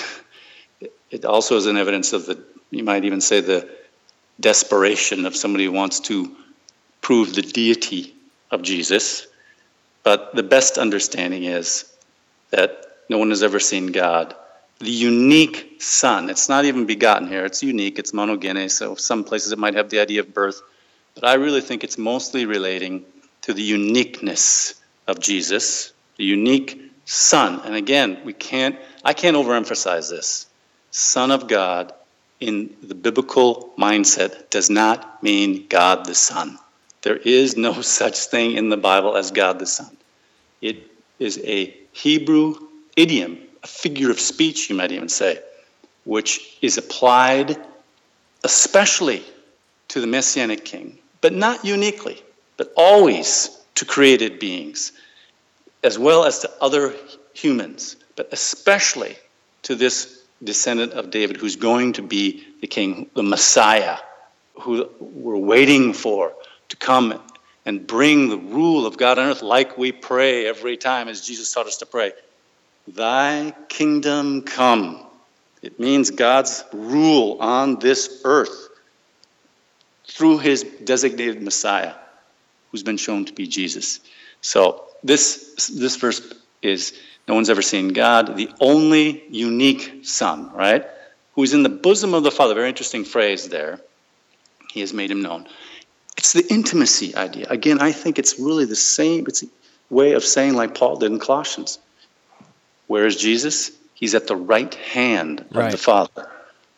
[1.10, 2.42] it also is an evidence of the.
[2.70, 3.68] You might even say the
[4.38, 6.34] desperation of somebody who wants to
[7.02, 8.14] prove the deity
[8.50, 9.26] of Jesus.
[10.02, 11.92] But the best understanding is
[12.50, 14.36] that no one has ever seen God.
[14.78, 19.50] The unique Son, it's not even begotten here, it's unique, it's monogene, so some places
[19.50, 20.62] it might have the idea of birth.
[21.16, 23.04] But I really think it's mostly relating
[23.42, 27.60] to the uniqueness of Jesus, the unique Son.
[27.64, 30.46] And again, we can't, I can't overemphasize this.
[30.92, 31.92] Son of God
[32.38, 36.58] in the biblical mindset does not mean God the Son.
[37.02, 39.96] There is no such thing in the Bible as God the Son.
[40.62, 40.86] It
[41.18, 42.69] is a Hebrew
[43.00, 45.40] idiom, a figure of speech, you might even say,
[46.04, 47.56] which is applied
[48.44, 49.22] especially
[49.88, 52.22] to the Messianic king, but not uniquely,
[52.56, 54.92] but always to created beings,
[55.82, 56.94] as well as to other
[57.34, 59.16] humans, but especially
[59.62, 63.98] to this descendant of David who's going to be the king, the Messiah,
[64.54, 66.32] who we're waiting for
[66.68, 67.20] to come
[67.66, 71.52] and bring the rule of God on earth like we pray every time as Jesus
[71.52, 72.12] taught us to pray.
[72.88, 75.06] Thy kingdom come.
[75.62, 78.68] It means God's rule on this earth
[80.06, 81.94] through his designated Messiah,
[82.70, 84.00] who's been shown to be Jesus.
[84.40, 90.86] So this, this verse is no one's ever seen God, the only unique Son, right?
[91.34, 92.54] Who's in the bosom of the Father.
[92.54, 93.80] Very interesting phrase there.
[94.72, 95.46] He has made him known.
[96.16, 97.46] It's the intimacy idea.
[97.48, 99.26] Again, I think it's really the same.
[99.26, 99.46] It's a
[99.90, 101.78] way of saying, like Paul did in Colossians
[102.90, 103.70] where is Jesus?
[103.94, 105.70] He's at the right hand of right.
[105.70, 106.28] the Father.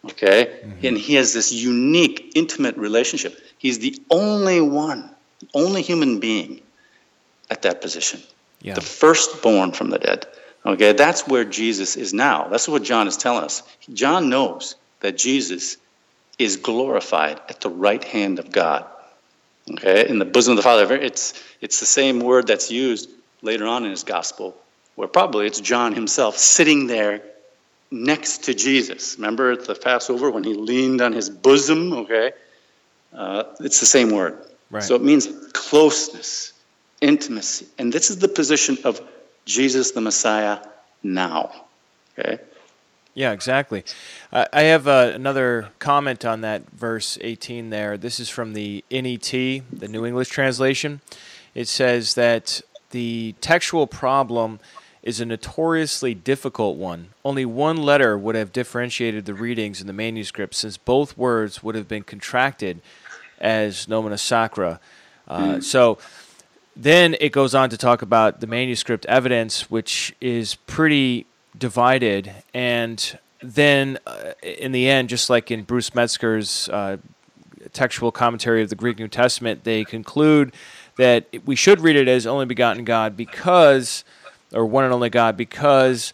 [0.05, 0.45] Okay?
[0.45, 0.87] Mm-hmm.
[0.87, 3.41] And he has this unique, intimate relationship.
[3.57, 5.09] He's the only one,
[5.55, 6.61] only human being
[7.51, 8.21] at that position.
[8.61, 8.75] Yeah.
[8.75, 10.27] The firstborn from the dead.
[10.67, 10.93] Okay?
[10.93, 12.49] That's where Jesus is now.
[12.49, 13.63] That's what John is telling us.
[13.95, 15.79] John knows that Jesus
[16.39, 18.85] is glorified at the right hand of God.
[19.71, 20.07] Okay?
[20.11, 20.95] In the bosom of the Father.
[20.95, 23.09] It's, it's the same word that's used
[23.41, 24.59] later on in his gospel
[24.95, 27.23] where probably it's John himself sitting there
[27.91, 29.17] next to Jesus.
[29.17, 31.93] Remember at the Passover when he leaned on his bosom?
[31.93, 32.33] Okay.
[33.13, 34.39] Uh, it's the same word.
[34.71, 34.83] Right.
[34.83, 36.53] So it means closeness,
[37.01, 37.67] intimacy.
[37.79, 39.01] And this is the position of
[39.45, 40.59] Jesus the Messiah
[41.03, 41.53] now.
[42.19, 42.39] Okay.
[43.15, 43.85] Yeah, exactly.
[44.33, 47.99] Uh, I have uh, another comment on that verse 18 there.
[47.99, 51.03] This is from the NET, the New English translation.
[51.55, 54.61] It says that the textual problem
[55.03, 57.09] is a notoriously difficult one.
[57.25, 61.75] Only one letter would have differentiated the readings in the manuscript, since both words would
[61.75, 62.81] have been contracted
[63.41, 64.79] as nomina sacra.
[65.27, 65.63] Uh, mm.
[65.65, 65.99] So
[66.77, 71.27] then it goes on to talk about the manuscript evidence, which is pretty
[71.59, 72.33] divided.
[72.55, 76.99] And then uh, in the end, just like in Bruce Metzger's uh,
[77.73, 80.55] textual commentary of the Greek New Testament, they conclude
[80.97, 84.05] that we should read it as only begotten God because
[84.55, 86.13] or one and only God because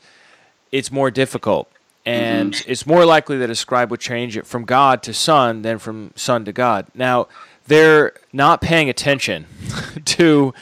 [0.73, 1.71] it's more difficult.
[2.07, 2.71] and mm-hmm.
[2.71, 6.13] it's more likely that a scribe would change it from God to Son than from
[6.17, 6.87] Son to God.
[6.95, 7.29] Now,
[7.67, 9.47] they're not paying attention
[10.05, 10.55] to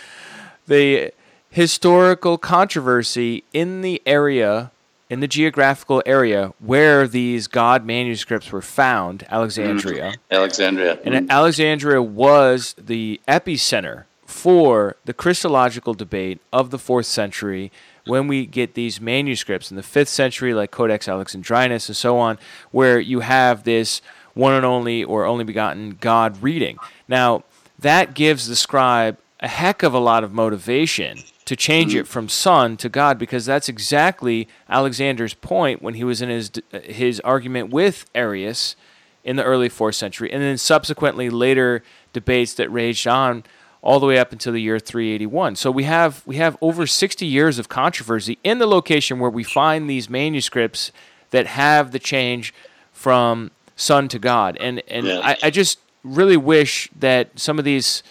[0.67, 1.13] the
[1.51, 4.73] historical controversy in the area,
[5.09, 10.11] in the geographical area where these God manuscripts were found, Alexandria.
[10.11, 10.35] Mm-hmm.
[10.35, 10.99] Alexandria.
[11.05, 11.31] And mm-hmm.
[11.31, 17.71] Alexandria was the epicenter for the Christological debate of the fourth century
[18.07, 22.39] when we get these manuscripts in the fifth century, like Codex Alexandrinus and so on,
[22.71, 24.01] where you have this
[24.35, 26.77] one and only or only begotten God reading.
[27.09, 27.45] Now,
[27.79, 32.09] that gives the scribe a heck of a lot of motivation to change it mm.
[32.09, 36.51] from son to God because that's exactly Alexander's point when he was in his
[36.83, 38.77] his argument with Arius
[39.25, 43.45] in the early 4th century and then subsequently later debates that raged on
[43.87, 45.55] all the way up until the year 381.
[45.55, 49.45] So we have we have over 60 years of controversy in the location where we
[49.45, 50.91] find these manuscripts
[51.31, 52.53] that have the change
[52.93, 54.57] from son to God.
[54.59, 55.21] And and yeah.
[55.23, 58.03] I, I just really wish that some of these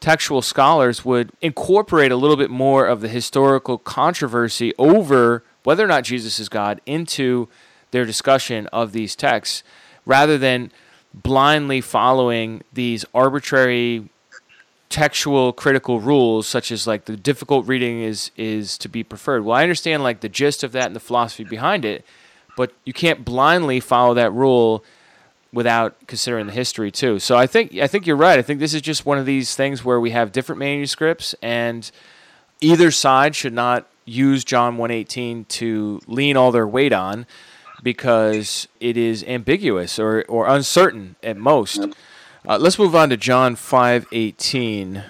[0.00, 5.88] textual scholars would incorporate a little bit more of the historical controversy over whether or
[5.88, 7.48] not Jesus is God into
[7.90, 9.62] their discussion of these texts
[10.06, 10.70] rather than
[11.12, 14.08] blindly following these arbitrary
[14.88, 19.44] textual critical rules such as like the difficult reading is is to be preferred.
[19.44, 22.04] Well, I understand like the gist of that and the philosophy behind it,
[22.56, 24.84] but you can't blindly follow that rule
[25.52, 27.18] without considering the history too.
[27.18, 28.38] So I think I think you're right.
[28.38, 31.90] I think this is just one of these things where we have different manuscripts and
[32.60, 37.26] either side should not use John 118 to lean all their weight on
[37.82, 41.86] because it is ambiguous or, or uncertain at most.
[42.48, 45.04] Uh, let's move on to John five eighteen,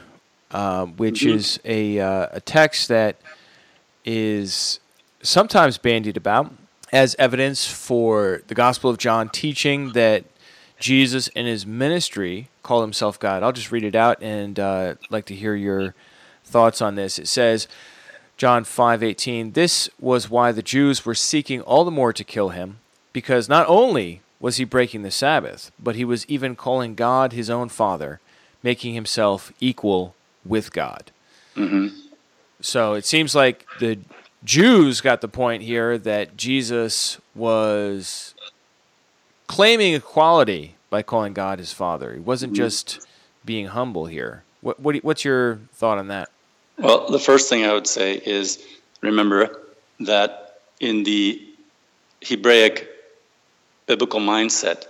[0.50, 1.36] uh, which mm-hmm.
[1.36, 3.14] is a uh, a text that
[4.04, 4.80] is
[5.22, 6.52] sometimes bandied about
[6.92, 10.24] as evidence for the Gospel of John teaching that
[10.80, 13.44] Jesus in his ministry called himself God.
[13.44, 15.94] I'll just read it out and uh, like to hear your
[16.44, 17.20] thoughts on this.
[17.20, 17.68] It says.
[18.36, 22.78] John 5:18 This was why the Jews were seeking all the more to kill him
[23.12, 27.50] because not only was he breaking the Sabbath, but he was even calling God his
[27.50, 28.20] own Father,
[28.62, 31.10] making himself equal with God.
[31.56, 31.88] Mm-hmm.
[32.60, 33.98] So it seems like the
[34.44, 38.34] Jews got the point here that Jesus was
[39.46, 42.14] claiming equality by calling God his Father.
[42.14, 42.62] He wasn't mm-hmm.
[42.62, 43.06] just
[43.44, 44.44] being humble here.
[44.60, 46.30] What, what, what's your thought on that?
[46.78, 48.64] Well, the first thing I would say is
[49.00, 49.60] remember
[50.00, 51.44] that in the
[52.22, 52.88] Hebraic
[53.88, 54.86] biblical mindset,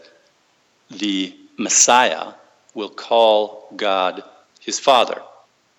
[0.90, 2.34] the Messiah
[2.74, 4.22] will call God
[4.60, 5.22] his father.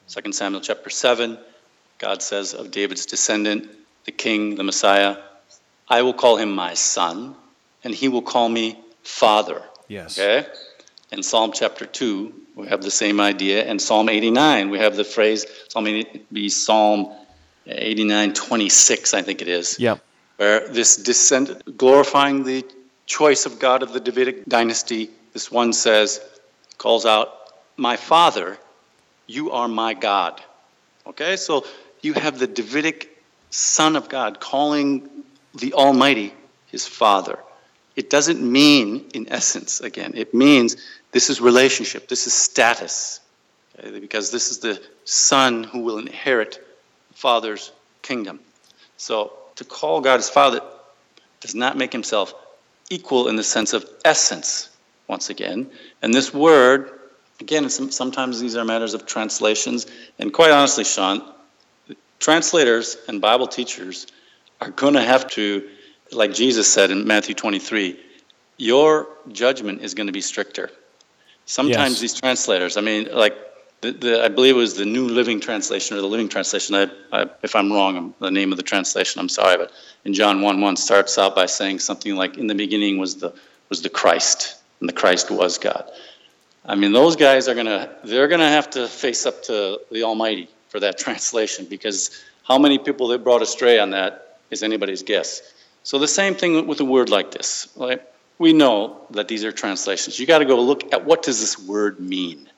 [0.07, 1.37] 2 Samuel chapter 7,
[1.99, 3.69] God says of David's descendant,
[4.05, 5.17] the king, the Messiah,
[5.87, 7.35] I will call him my son,
[7.83, 9.61] and he will call me father.
[9.87, 10.17] Yes.
[10.17, 10.47] Okay?
[11.11, 13.65] In Psalm chapter 2, we have the same idea.
[13.65, 17.11] In Psalm 89, we have the phrase, Psalm 80, be Psalm
[17.67, 19.77] 89, 26, I think it is.
[19.79, 19.99] Yep.
[20.37, 22.65] Where this descent, glorifying the
[23.09, 26.21] choice of God of the Davidic dynasty, this one says,
[26.77, 27.33] calls out,
[27.75, 28.57] My Father,
[29.27, 30.41] you are my God.
[31.07, 31.65] Okay, so
[32.01, 33.09] you have the Davidic
[33.49, 35.09] Son of God calling
[35.55, 36.33] the Almighty
[36.67, 37.39] his Father.
[37.95, 40.77] It doesn't mean, in essence, again, it means
[41.11, 43.19] this is relationship, this is status,
[43.77, 43.99] okay?
[43.99, 46.63] because this is the Son who will inherit
[47.09, 47.71] the Father's
[48.03, 48.39] kingdom.
[48.97, 50.61] So to call God his Father
[51.41, 52.35] does not make himself
[52.89, 54.69] equal in the sense of essence,
[55.07, 55.69] once again.
[56.01, 56.91] And this word,
[57.39, 59.87] again, sometimes these are matters of translations.
[60.17, 61.21] And quite honestly, Sean,
[62.19, 64.07] translators and Bible teachers
[64.61, 65.67] are going to have to,
[66.11, 67.99] like Jesus said in Matthew 23,
[68.57, 70.69] your judgment is going to be stricter.
[71.45, 71.99] Sometimes yes.
[72.01, 73.35] these translators, I mean, like
[73.81, 76.75] the, the, I believe it was the New Living Translation or the Living Translation.
[76.75, 79.57] I, I, if I'm wrong, I'm, the name of the translation, I'm sorry.
[79.57, 79.71] But
[80.03, 83.33] in John 1 1 starts out by saying something like, In the beginning was the,
[83.69, 85.89] was the Christ, and the Christ was God.
[86.65, 89.79] I mean, those guys are going to, they're going to have to face up to
[89.91, 94.61] the Almighty for that translation because how many people they brought astray on that is
[94.61, 95.41] anybody's guess.
[95.83, 97.69] So the same thing with a word like this.
[97.77, 98.01] Right?
[98.39, 100.19] We know that these are translations.
[100.19, 102.49] You got to go look at what does this word mean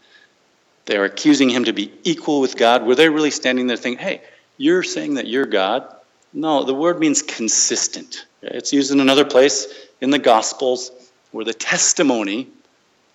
[0.86, 2.86] they are accusing him to be equal with God.
[2.86, 4.22] Were they really standing there thinking, hey,
[4.58, 5.96] you're saying that you're God?
[6.34, 8.26] No, the word means consistent.
[8.42, 9.68] It's used in another place
[10.00, 10.92] in the Gospels
[11.32, 12.48] where the testimony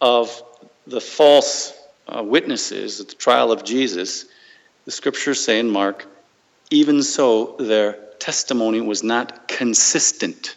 [0.01, 0.43] of
[0.87, 1.73] the false
[2.09, 4.27] uh, witnesses at the trial of Jesus,
[4.85, 6.07] the scriptures say in Mark,
[6.71, 10.57] even so, their testimony was not consistent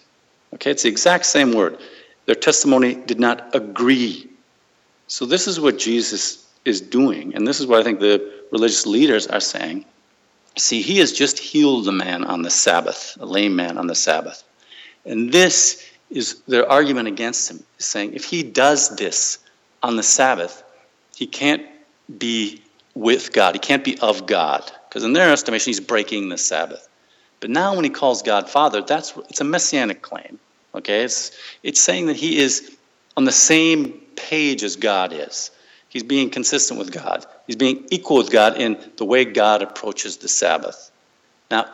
[0.54, 1.78] Okay, it's the exact same word.
[2.26, 4.30] Their testimony did not agree.
[5.08, 8.86] So, this is what Jesus is doing, and this is what I think the religious
[8.86, 9.86] leaders are saying.
[10.58, 13.96] See, he has just healed a man on the Sabbath, a lame man on the
[13.96, 14.44] Sabbath.
[15.06, 19.40] And this is their argument against him, is saying if he does this
[19.84, 20.64] on the Sabbath,
[21.16, 21.66] he can't
[22.18, 22.62] be
[22.96, 23.56] with God.
[23.56, 24.70] He can't be of God.
[24.88, 26.88] Because in their estimation, he's breaking the Sabbath.
[27.40, 30.40] But now when he calls God Father, that's it's a messianic claim.
[30.76, 31.04] Okay?
[31.04, 31.32] It's
[31.64, 32.76] it's saying that he is
[33.16, 35.52] on the same page as God is.
[35.90, 37.26] He's being consistent with God.
[37.48, 40.92] He's being equal with God in the way God approaches the Sabbath.
[41.50, 41.66] Now,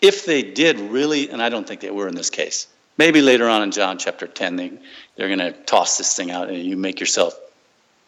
[0.00, 3.48] if they did really, and I don't think they were in this case, maybe later
[3.48, 4.72] on in John chapter 10, they,
[5.16, 7.38] they're going to toss this thing out and you make yourself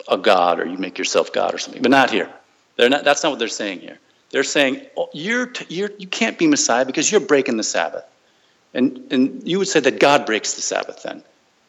[0.07, 2.31] a God or you make yourself God or something, but not here.
[2.77, 3.99] They're not, that's not what they're saying here.
[4.31, 8.05] They're saying, oh, you're, you're, you can't be Messiah because you're breaking the Sabbath.
[8.75, 11.23] And, and you would say that God breaks the Sabbath then.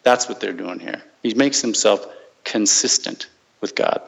[0.03, 1.01] That's what they're doing here.
[1.23, 2.05] He makes himself
[2.43, 3.27] consistent
[3.61, 4.01] with God.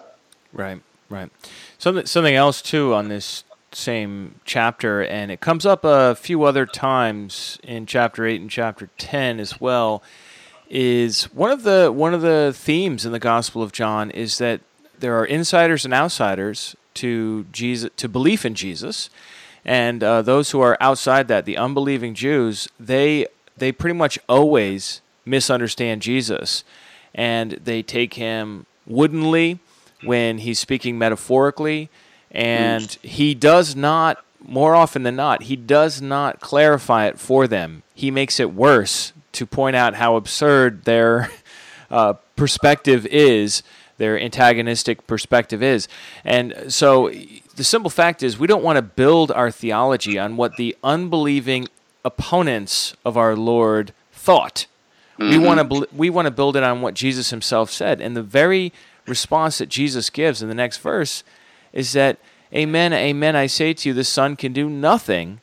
[0.53, 1.29] Right, right.
[1.77, 6.65] Something something else too on this same chapter, and it comes up a few other
[6.65, 10.03] times in chapter eight and chapter ten as well.
[10.69, 14.61] Is one of the one of the themes in the Gospel of John is that
[14.97, 19.09] there are insiders and outsiders to Jesus to belief in Jesus,
[19.65, 25.01] and uh, those who are outside that, the unbelieving Jews, they they pretty much always
[25.25, 26.63] misunderstand Jesus,
[27.13, 29.59] and they take him woodenly
[30.03, 31.89] when he's speaking metaphorically,
[32.31, 37.83] and he does not, more often than not, he does not clarify it for them.
[37.93, 41.31] He makes it worse to point out how absurd their
[41.91, 43.63] uh, perspective is,
[43.97, 45.87] their antagonistic perspective is.
[46.25, 47.11] And so
[47.55, 51.67] the simple fact is, we don't want to build our theology on what the unbelieving
[52.03, 54.65] opponents of our Lord thought.
[55.29, 58.01] We want to we want to build it on what Jesus himself said.
[58.01, 58.71] And the very
[59.07, 61.23] response that Jesus gives in the next verse
[61.73, 62.17] is that
[62.53, 65.41] amen amen I say to you the son can do nothing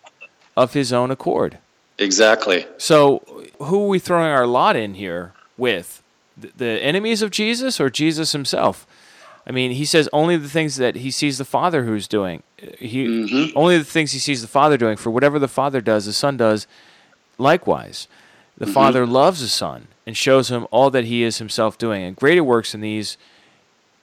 [0.57, 1.59] of his own accord.
[1.99, 2.67] Exactly.
[2.77, 3.23] So
[3.59, 6.03] who are we throwing our lot in here with?
[6.57, 8.87] The, enemies of Jesus or Jesus himself?
[9.45, 12.43] I mean, he says only the things that he sees the Father who's doing.
[12.79, 13.53] He Mhm.
[13.57, 14.97] only the things he sees the Father doing.
[14.97, 16.67] For whatever the Father does, the Son does
[17.39, 18.07] likewise.
[18.59, 18.75] The mm-hmm.
[18.75, 22.03] Father loves the Son and shows him all that he is himself doing.
[22.03, 23.17] And greater works than these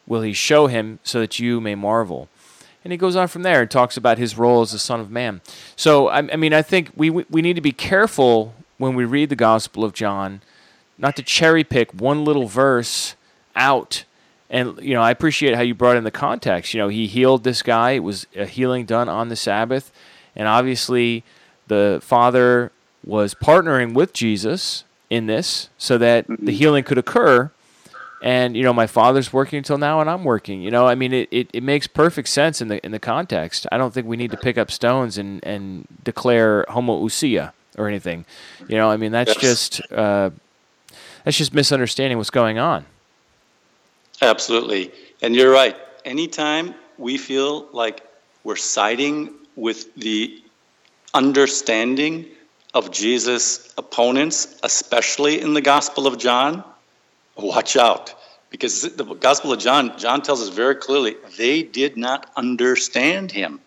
[0.08, 2.30] will he show him so that you may marvel.
[2.84, 5.10] And he goes on from there and talks about his role as the Son of
[5.10, 5.41] Man.
[5.76, 9.30] So, I, I mean, I think we, we need to be careful when we read
[9.30, 10.41] the Gospel of John
[10.98, 13.15] not to cherry pick one little verse
[13.56, 14.06] out.
[14.50, 16.74] And, you know, I appreciate how you brought in the context.
[16.74, 19.91] You know, he healed this guy, it was a healing done on the Sabbath.
[20.36, 21.24] And obviously,
[21.68, 22.72] the Father
[23.06, 27.52] was partnering with Jesus in this so that the healing could occur
[28.24, 31.13] and you know my father's working until now and i'm working you know i mean
[31.13, 34.18] it, it, it makes perfect sense in the in the context i don't think we
[34.18, 38.26] need to pick up stones and and declare homoousia or anything
[38.68, 39.70] you know i mean that's Yes.
[39.70, 40.32] just uh,
[41.24, 42.86] that's just misunderstanding what's going on
[44.22, 44.91] Absolutely.
[45.22, 45.76] And you're right.
[46.06, 48.02] Anytime we feel like
[48.44, 50.41] we're siding with the
[51.13, 52.26] understanding
[52.76, 56.64] of Jesus' opponents, especially in the Gospel of John,
[57.38, 58.14] watch out.
[58.50, 63.62] Because the Gospel of John, John tells us very clearly, they did not understand him,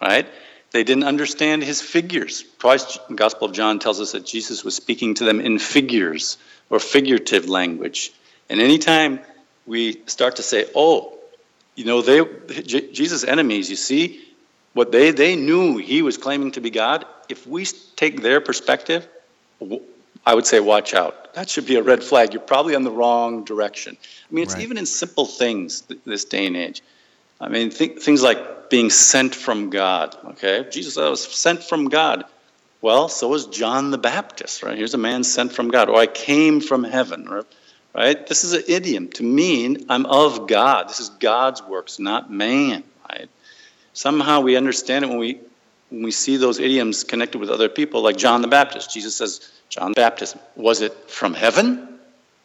[0.00, 0.26] right?
[0.70, 2.44] They didn't understand his figures.
[2.60, 6.38] Twice, the Gospel of John tells us that Jesus was speaking to them in figures
[6.70, 8.12] or figurative language.
[8.48, 9.20] And anytime
[9.66, 11.18] we start to say, oh,
[11.74, 12.22] you know, they
[12.62, 14.24] Jesus' enemies, you see,
[14.74, 17.04] what they they knew he was claiming to be God.
[17.28, 17.64] If we
[17.96, 19.06] take their perspective,
[20.26, 21.34] I would say, watch out.
[21.34, 22.32] That should be a red flag.
[22.32, 23.96] You're probably on the wrong direction.
[24.00, 24.62] I mean, it's Right.
[24.62, 26.82] even in simple things th- this day and age.
[27.40, 30.16] I mean, th- things like being sent from God.
[30.32, 32.24] Okay, Jesus I was sent from God.
[32.80, 34.76] Well, so was John the Baptist, right?
[34.76, 37.44] Here's a man sent from God, or I came from heaven, right?
[37.94, 38.26] right?
[38.26, 40.88] This is an idiom to mean I'm of God.
[40.88, 43.28] This is God's works, not man, right?
[43.94, 45.40] Somehow we understand it when we
[45.90, 48.92] when we see those idioms connected with other people, like John the Baptist.
[48.92, 51.98] Jesus says, John the Baptist, was it from heaven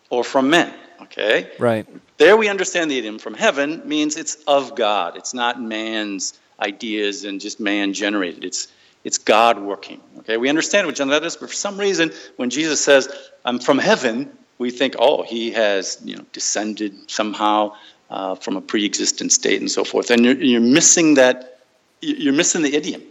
[0.10, 0.74] or from men?
[1.02, 1.50] Okay?
[1.60, 1.88] right
[2.18, 5.18] There we understand the idiom from heaven means it's of God.
[5.18, 8.44] It's not man's ideas and just man generated.
[8.44, 8.68] It's
[9.06, 10.02] it's God working.
[10.20, 13.08] Okay, we understand what John the Baptist, but for some reason, when Jesus says,
[13.46, 17.76] "I'm from heaven," we think, "Oh, he has you know descended somehow
[18.10, 21.62] uh, from a pre-existent state and so forth." And you're, you're missing that.
[22.02, 23.04] You're missing the idiom.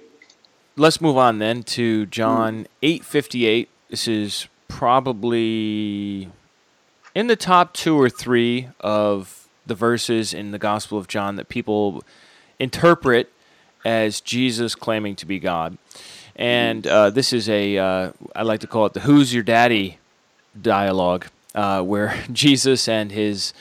[0.79, 6.31] Let's move on then to John 8:58 this is probably
[7.15, 11.49] in the top two or three of the verses in the Gospel of John that
[11.49, 12.05] people
[12.59, 13.33] interpret
[13.85, 15.79] as Jesus claiming to be God.
[16.37, 19.99] And uh, this is a uh, I like to call it the "Who's Your Daddy"
[20.61, 23.53] dialogue, uh, where Jesus and his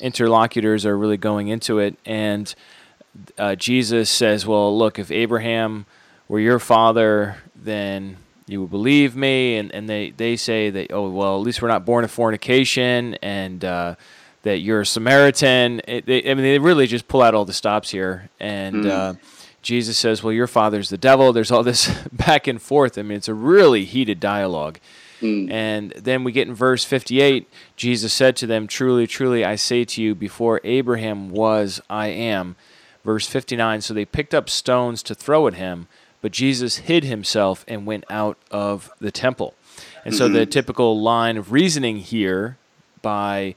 [0.00, 2.52] interlocutors are really going into it, and
[3.38, 5.86] uh, Jesus says, "Well, look, if Abraham
[6.28, 8.16] were your father, then
[8.46, 11.68] you would believe me." And and they they say that, "Oh, well, at least we're
[11.68, 13.94] not born of fornication," and uh,
[14.42, 15.80] that you're a Samaritan.
[15.86, 18.84] It, they, I mean, they really just pull out all the stops here, and.
[18.84, 19.18] Mm
[19.66, 21.32] Jesus says, Well, your father's the devil.
[21.32, 22.96] There's all this back and forth.
[22.96, 24.78] I mean, it's a really heated dialogue.
[25.20, 25.50] Mm.
[25.50, 29.84] And then we get in verse 58 Jesus said to them, Truly, truly, I say
[29.84, 32.54] to you, before Abraham was, I am.
[33.04, 35.88] Verse 59 So they picked up stones to throw at him,
[36.26, 39.54] but Jesus hid himself and went out of the temple.
[40.04, 40.50] And so the mm-hmm.
[40.58, 42.58] typical line of reasoning here
[43.00, 43.54] by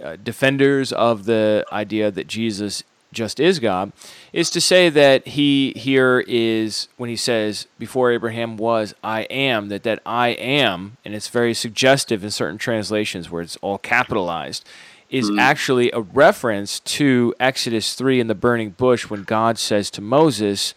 [0.00, 3.90] uh, defenders of the idea that Jesus just is God,
[4.32, 9.68] is to say that he here is when he says before Abraham was I am
[9.70, 14.64] that that I am and it's very suggestive in certain translations where it's all capitalized
[15.08, 15.40] is mm-hmm.
[15.40, 20.72] actually a reference to Exodus 3 in the burning bush when God says to Moses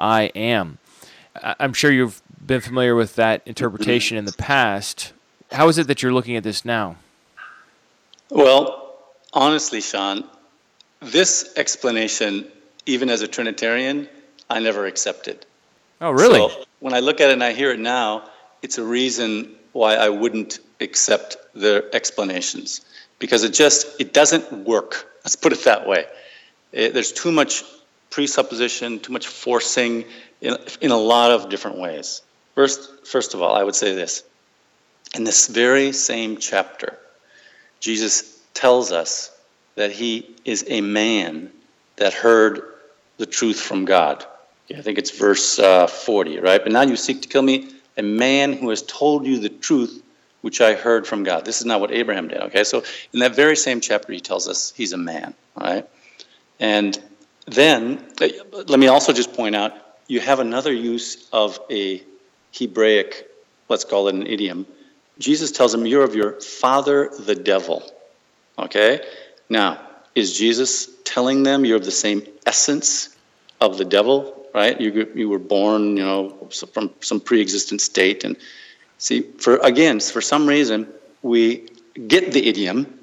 [0.00, 0.78] I am.
[1.42, 5.12] I'm sure you've been familiar with that interpretation in the past.
[5.52, 6.96] How is it that you're looking at this now?
[8.30, 8.94] Well,
[9.32, 10.24] honestly, Sean,
[11.00, 12.46] this explanation,
[12.86, 14.08] even as a Trinitarian,
[14.48, 15.44] I never accepted.
[16.00, 16.38] Oh, really?
[16.38, 18.28] So when I look at it and I hear it now,
[18.62, 22.80] it's a reason why I wouldn't accept their explanations
[23.18, 25.06] because it just it doesn't work.
[25.24, 26.06] Let's put it that way.
[26.72, 27.62] It, there's too much
[28.10, 30.04] presupposition, too much forcing
[30.40, 32.22] in, in a lot of different ways.
[32.54, 34.24] First, first of all, I would say this.
[35.14, 36.98] In this very same chapter,
[37.80, 39.36] Jesus tells us
[39.76, 41.50] that he is a man
[41.96, 42.62] that heard
[43.16, 44.24] the truth from God.
[44.76, 46.62] I think it's verse uh, 40, right?
[46.62, 50.02] But now you seek to kill me, a man who has told you the truth
[50.42, 51.44] which I heard from God.
[51.44, 52.64] This is not what Abraham did, okay?
[52.64, 52.82] So
[53.12, 55.88] in that very same chapter, he tells us he's a man, all right?
[56.58, 56.98] And
[57.46, 58.28] then, uh,
[58.68, 59.72] let me also just point out
[60.06, 62.02] you have another use of a
[62.52, 63.28] Hebraic,
[63.68, 64.66] let's call it an idiom.
[65.18, 67.82] Jesus tells him, You're of your father, the devil,
[68.58, 69.00] okay?
[69.48, 69.80] Now,
[70.14, 73.16] is Jesus telling them you're of the same essence
[73.60, 74.80] of the devil, right?
[74.80, 78.24] You, you were born, you know, from some pre-existent state.
[78.24, 78.36] And
[78.98, 80.88] see, for again, for some reason,
[81.22, 81.68] we
[82.08, 82.98] get the idiom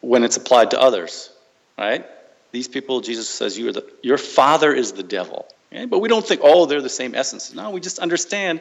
[0.00, 1.30] when it's applied to others,
[1.76, 2.06] right?
[2.50, 5.46] These people, Jesus says, you are the, your father is the devil.
[5.72, 5.84] Okay?
[5.84, 7.52] But we don't think, oh, they're the same essence.
[7.52, 8.60] No, we just understand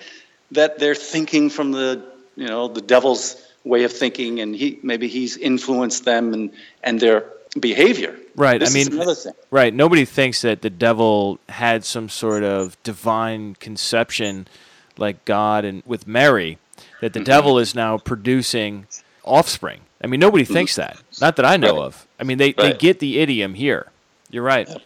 [0.51, 2.03] that they're thinking from the,
[2.35, 6.51] you know, the devil's way of thinking, and he maybe he's influenced them and
[6.83, 7.25] and their
[7.59, 8.15] behavior.
[8.35, 8.59] Right.
[8.59, 9.33] This I mean, another thing.
[9.51, 9.73] Right.
[9.73, 14.47] Nobody thinks that the devil had some sort of divine conception
[14.97, 16.57] like God and with Mary,
[17.01, 17.25] that the mm-hmm.
[17.25, 18.88] devil is now producing
[19.28, 19.82] offspring.
[20.01, 20.53] I mean, nobody mm-hmm.
[20.53, 20.97] thinks that.
[21.21, 21.86] Not that I know right.
[21.86, 22.07] of.
[22.19, 22.57] I mean, they, right.
[22.57, 23.91] they get the idiom here.
[24.30, 24.67] You're right.
[24.67, 24.78] Yeah.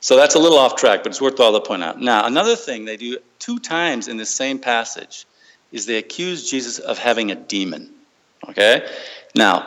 [0.00, 2.00] So that's a little off track, but it's worthwhile to point out.
[2.00, 5.26] Now, another thing they do two times in the same passage
[5.72, 7.90] is they accuse Jesus of having a demon.
[8.48, 8.88] Okay?
[9.34, 9.66] Now,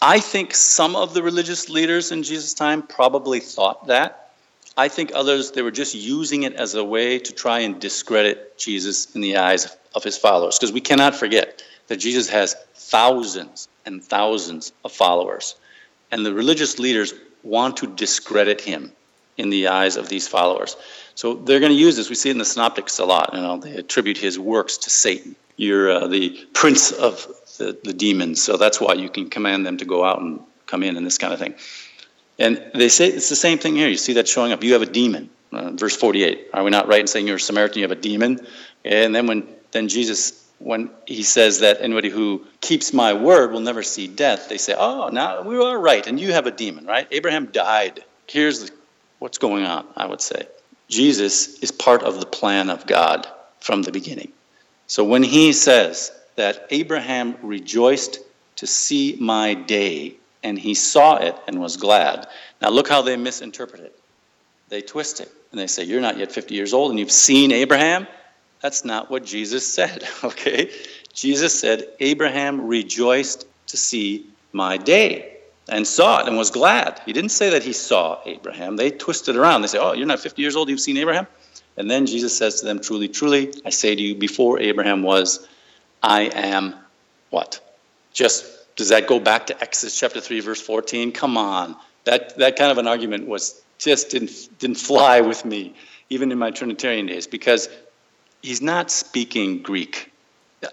[0.00, 4.30] I think some of the religious leaders in Jesus' time probably thought that.
[4.76, 8.56] I think others, they were just using it as a way to try and discredit
[8.56, 10.58] Jesus in the eyes of his followers.
[10.58, 12.56] Because we cannot forget that Jesus has
[12.92, 15.54] thousands and thousands of followers.
[16.10, 18.92] And the religious leaders want to discredit him
[19.38, 20.76] in the eyes of these followers.
[21.14, 22.10] So they're going to use this.
[22.10, 23.30] We see it in the Synoptics a lot.
[23.32, 25.34] You know, they attribute his works to Satan.
[25.56, 27.26] You're uh, the prince of
[27.56, 28.42] the, the demons.
[28.42, 31.18] So that's why you can command them to go out and come in and this
[31.18, 31.54] kind of thing.
[32.38, 33.88] And they say it's the same thing here.
[33.88, 34.62] You see that showing up.
[34.62, 35.30] You have a demon.
[35.50, 36.48] Uh, verse 48.
[36.52, 38.46] Are we not right in saying you're a Samaritan, you have a demon?
[38.84, 43.60] And then when then Jesus, when he says that anybody who keeps my word will
[43.60, 46.06] never see death, they say, oh, now we are right.
[46.06, 47.06] And you have a demon, right?
[47.10, 48.04] Abraham died.
[48.26, 48.70] Here's
[49.18, 50.46] what's going on, I would say.
[50.88, 53.26] Jesus is part of the plan of God
[53.60, 54.32] from the beginning.
[54.86, 58.18] So when he says that Abraham rejoiced
[58.56, 62.26] to see my day, and he saw it and was glad.
[62.60, 63.98] Now, look how they misinterpret it.
[64.68, 67.52] They twist it and they say, You're not yet 50 years old and you've seen
[67.52, 68.06] Abraham.
[68.62, 70.70] That's not what Jesus said, okay?
[71.12, 75.36] Jesus said, Abraham rejoiced to see my day
[75.68, 77.00] and saw it and was glad.
[77.04, 78.76] He didn't say that he saw Abraham.
[78.76, 79.62] They twisted around.
[79.62, 81.26] They say, Oh, you're not 50 years old, you've seen Abraham?
[81.76, 85.46] And then Jesus says to them, Truly, truly, I say to you, before Abraham was,
[86.02, 86.74] I am
[87.30, 87.60] what?
[88.12, 88.44] Just
[88.76, 91.12] does that go back to Exodus chapter 3 verse 14?
[91.12, 91.76] Come on.
[92.04, 95.74] That that kind of an argument was just didn't didn't fly with me
[96.10, 97.68] even in my Trinitarian days because
[98.42, 100.12] he's not speaking Greek.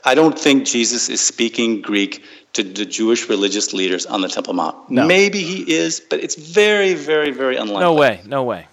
[0.04, 4.54] I don't think Jesus is speaking Greek to the Jewish religious leaders on the Temple
[4.54, 4.90] Mount.
[4.90, 5.06] No.
[5.06, 7.82] Maybe he is, but it's very, very, very unlikely.
[7.82, 8.22] No way.
[8.26, 8.68] No way.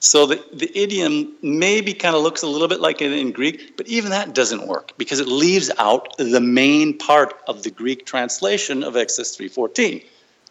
[0.00, 3.76] So the, the idiom maybe kind of looks a little bit like it in Greek,
[3.76, 8.06] but even that doesn't work because it leaves out the main part of the Greek
[8.06, 10.02] translation of Exodus 3.14,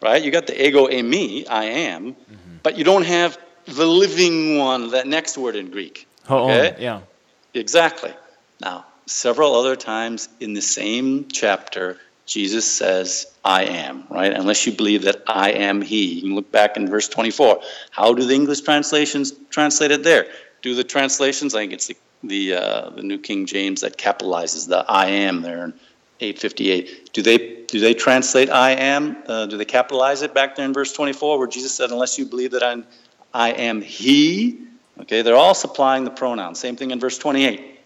[0.02, 0.22] right?
[0.22, 2.56] You got the ego eimi, I am, mm-hmm.
[2.62, 6.06] but you don't have the living one, that next word in Greek.
[6.28, 6.76] Oh, okay?
[6.78, 7.00] yeah.
[7.54, 8.12] Exactly.
[8.60, 14.32] Now, several other times in the same chapter, Jesus says, I am, right?
[14.32, 16.14] Unless you believe that I am He.
[16.14, 17.60] You can look back in verse 24.
[17.90, 20.26] How do the English translations translate it there?
[20.62, 24.68] Do the translations, I think it's the, the, uh, the New King James that capitalizes
[24.68, 25.74] the I am there in
[26.20, 27.12] 858.
[27.12, 29.16] Do they, do they translate I am?
[29.26, 32.26] Uh, do they capitalize it back there in verse 24 where Jesus said, Unless you
[32.26, 32.86] believe that I'm,
[33.34, 34.69] I am He?
[35.00, 36.54] Okay, they're all supplying the pronoun.
[36.54, 37.78] Same thing in verse 28.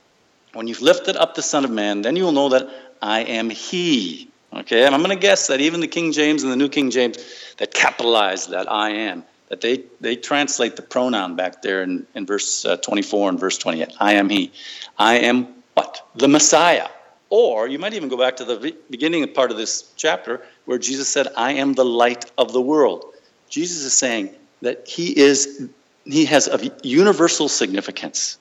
[0.52, 2.68] When you've lifted up the Son of Man, then you will know that
[3.00, 4.30] I am He.
[4.52, 6.90] Okay, and I'm going to guess that even the King James and the New King
[6.90, 7.18] James
[7.58, 12.24] that capitalize that I am, that they, they translate the pronoun back there in, in
[12.24, 13.94] verse uh, 24 and verse 28.
[13.98, 14.52] I am He.
[14.98, 16.06] I am what?
[16.14, 16.88] The Messiah.
[17.30, 21.08] Or you might even go back to the beginning part of this chapter where Jesus
[21.08, 23.12] said, I am the light of the world.
[23.48, 24.30] Jesus is saying
[24.62, 25.68] that He is
[26.04, 28.38] He has a universal significance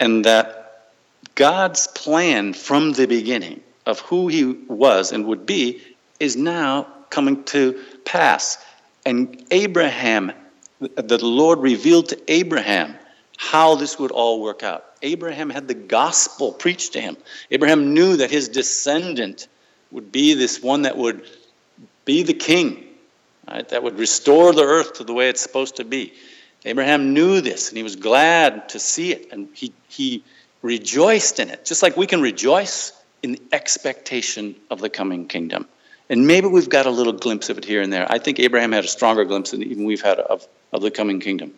[0.00, 0.90] and that
[1.34, 5.82] God's plan from the beginning of who he was and would be
[6.18, 8.58] is now coming to pass.
[9.04, 10.32] And Abraham,
[10.80, 12.96] the Lord revealed to Abraham
[13.36, 14.84] how this would all work out.
[15.02, 17.16] Abraham had the gospel preached to him.
[17.50, 19.48] Abraham knew that his descendant
[19.90, 21.28] would be this one that would
[22.04, 22.84] be the king,
[23.48, 26.12] right, that would restore the earth to the way it's supposed to be.
[26.66, 30.24] Abraham knew this and he was glad to see it and he, he
[30.62, 32.92] rejoiced in it, just like we can rejoice
[33.22, 35.68] in the expectation of the coming kingdom.
[36.08, 38.06] And maybe we've got a little glimpse of it here and there.
[38.10, 41.20] I think Abraham had a stronger glimpse than even we've had of, of the coming
[41.20, 41.52] kingdom.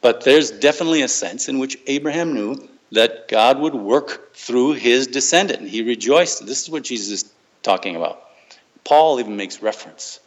[0.00, 5.06] But there's definitely a sense in which Abraham knew that God would work through his
[5.06, 5.60] descendant.
[5.60, 6.44] And he rejoiced.
[6.46, 7.32] This is what Jesus is
[7.62, 8.22] talking about.
[8.84, 10.18] Paul even makes reference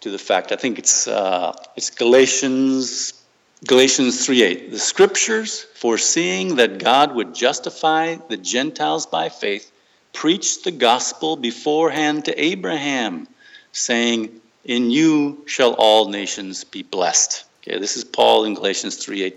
[0.00, 3.23] to the fact, I think it's, uh, it's Galatians,
[3.66, 4.72] Galatians 3.8.
[4.72, 9.70] The scriptures, foreseeing that God would justify the Gentiles by faith,
[10.12, 13.26] preached the gospel beforehand to Abraham,
[13.72, 17.44] saying, In you shall all nations be blessed.
[17.62, 19.36] Okay, this is Paul in Galatians 3 8,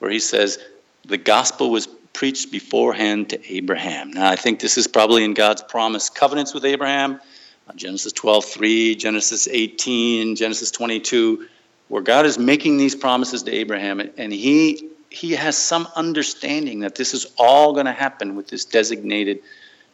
[0.00, 0.58] where he says,
[1.04, 4.10] The gospel was preached beforehand to Abraham.
[4.10, 7.20] Now, I think this is probably in God's promise covenants with Abraham,
[7.68, 11.46] uh, Genesis 12:3, Genesis 18, Genesis 22,
[11.90, 16.94] where God is making these promises to Abraham, and he he has some understanding that
[16.94, 19.40] this is all going to happen with this designated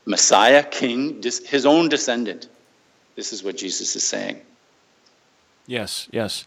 [0.04, 2.48] Messiah, king, his own descendant.
[3.14, 4.42] This is what Jesus is saying.
[5.66, 6.46] Yes, yes.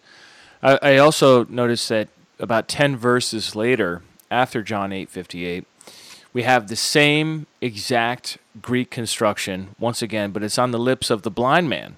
[0.62, 5.66] I, I also noticed that about 10 verses later, after John 8 58,
[6.32, 11.24] we have the same exact Greek construction once again, but it's on the lips of
[11.24, 11.98] the blind man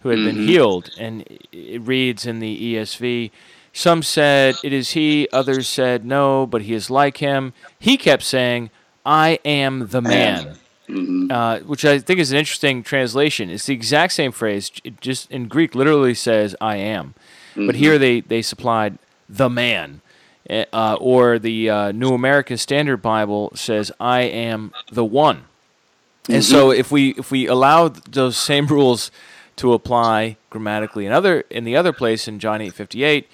[0.00, 0.36] who had mm-hmm.
[0.36, 0.90] been healed.
[0.98, 3.30] And it reads in the ESV
[3.72, 5.28] Some said, It is he.
[5.32, 7.52] Others said, No, but he is like him.
[7.78, 8.70] He kept saying,
[9.04, 10.56] I am the man.
[10.88, 11.32] Mm-hmm.
[11.32, 13.50] Uh, which I think is an interesting translation.
[13.50, 17.14] It's the exact same phrase, it just in Greek, literally says "I am,"
[17.50, 17.66] mm-hmm.
[17.66, 20.00] but here they they supplied the man,
[20.48, 26.34] eh, uh, or the uh, New American Standard Bible says "I am the one." Mm-hmm.
[26.34, 29.10] And so, if we if we allow those same rules
[29.56, 33.28] to apply grammatically in other in the other place in John eight fifty eight,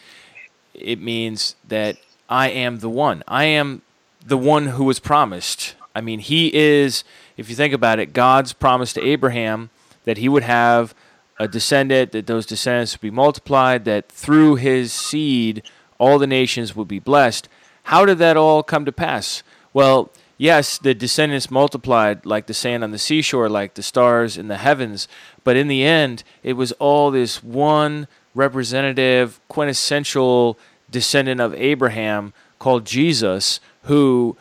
[0.74, 1.96] it means that
[2.28, 3.22] I am the one.
[3.28, 3.82] I am
[4.24, 5.74] the one who was promised.
[5.94, 7.04] I mean, he is
[7.36, 9.70] if you think about it, God's promise to Abraham
[10.04, 10.94] that he would have
[11.38, 15.62] a descendant, that those descendants would be multiplied, that through his seed
[15.98, 17.48] all the nations would be blessed.
[17.84, 19.42] How did that all come to pass?
[19.72, 20.10] Well,
[20.42, 24.56] yes, the descendants multiplied like the sand on the seashore, like the stars in the
[24.56, 25.06] heavens,
[25.44, 30.58] but in the end, it was all this one representative, quintessential
[30.90, 34.36] descendant of Abraham called Jesus who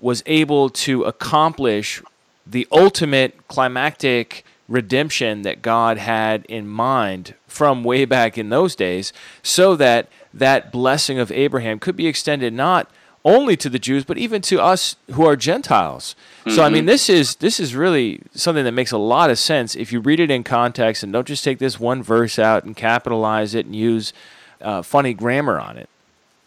[0.00, 2.02] was able to accomplish
[2.46, 9.12] the ultimate climactic redemption that God had in mind from way back in those days,
[9.42, 12.90] so that that blessing of Abraham could be extended not
[13.24, 16.16] only to the Jews, but even to us who are Gentiles.
[16.40, 16.50] Mm-hmm.
[16.50, 16.86] So I mean, mm-hmm.
[16.86, 20.20] this is this is really something that makes a lot of sense if you read
[20.20, 23.76] it in context and don't just take this one verse out and capitalize it and
[23.76, 24.12] use
[24.60, 25.88] uh, funny grammar on it.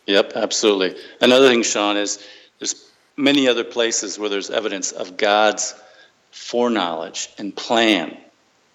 [0.07, 1.01] Yep, absolutely.
[1.21, 2.23] Another thing, Sean, is
[2.59, 5.73] there's many other places where there's evidence of God's
[6.31, 8.15] foreknowledge and plan.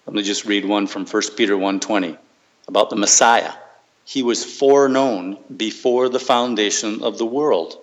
[0.05, 2.17] Let me just read one from 1 Peter 1:20
[2.67, 3.53] about the Messiah.
[4.03, 7.77] He was foreknown before the foundation of the world,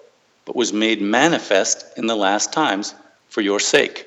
[0.48, 2.94] but was made manifest in the last times
[3.28, 4.06] for your sake.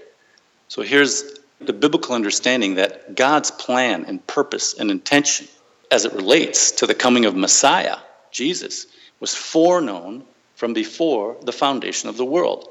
[0.69, 5.47] So here's the biblical understanding that God's plan and purpose and intention
[5.91, 7.97] as it relates to the coming of Messiah,
[8.31, 8.87] Jesus,
[9.19, 10.23] was foreknown
[10.55, 12.67] from before the foundation of the world.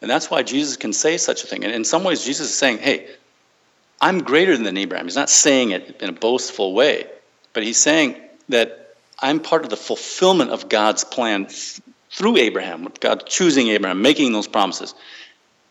[0.00, 1.64] And that's why Jesus can say such a thing.
[1.64, 3.08] And in some ways, Jesus is saying, hey,
[4.00, 5.06] I'm greater than Abraham.
[5.06, 7.06] He's not saying it in a boastful way,
[7.52, 8.14] but he's saying
[8.48, 11.48] that I'm part of the fulfillment of God's plan
[12.10, 14.94] through Abraham, God choosing Abraham, making those promises.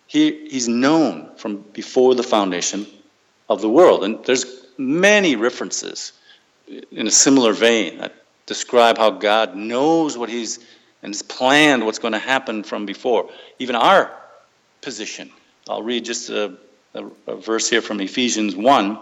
[0.07, 2.85] He, he's known from before the foundation
[3.49, 4.03] of the world.
[4.03, 4.45] And there's
[4.77, 6.13] many references
[6.91, 8.15] in a similar vein that
[8.45, 10.59] describe how God knows what he's
[11.03, 13.29] and has planned what's going to happen from before.
[13.59, 14.11] Even our
[14.81, 15.31] position.
[15.69, 16.53] I'll read just a,
[16.93, 18.97] a, a verse here from Ephesians 1,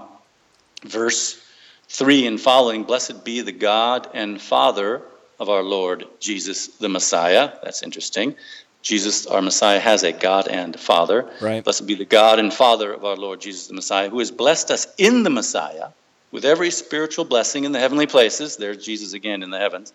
[0.83, 1.41] verse
[1.89, 5.03] 3 and following Blessed be the God and Father
[5.39, 7.51] of our Lord Jesus the Messiah.
[7.63, 8.35] That's interesting.
[8.81, 11.29] Jesus, our Messiah, has a God and Father.
[11.41, 11.63] Right.
[11.63, 14.69] Blessed be the God and Father of our Lord Jesus the Messiah, who has blessed
[14.69, 15.89] us in the Messiah
[16.31, 18.57] with every spiritual blessing in the heavenly places.
[18.57, 19.91] There's Jesus again in the heavens.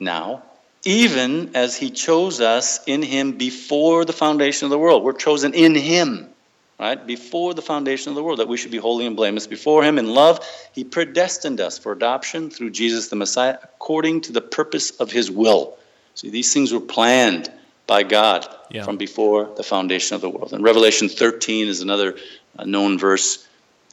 [0.00, 0.42] Now,
[0.84, 5.02] even as he chose us in him before the foundation of the world.
[5.02, 6.28] We're chosen in him,
[6.78, 7.06] right?
[7.06, 9.98] Before the foundation of the world, that we should be holy and blameless before him.
[9.98, 10.40] In love,
[10.72, 15.30] he predestined us for adoption through Jesus the Messiah according to the purpose of his
[15.30, 15.76] will.
[16.14, 17.50] See, these things were planned
[17.86, 18.84] by God yeah.
[18.84, 20.52] from before the foundation of the world.
[20.52, 22.16] And Revelation 13 is another
[22.58, 23.46] uh, known verse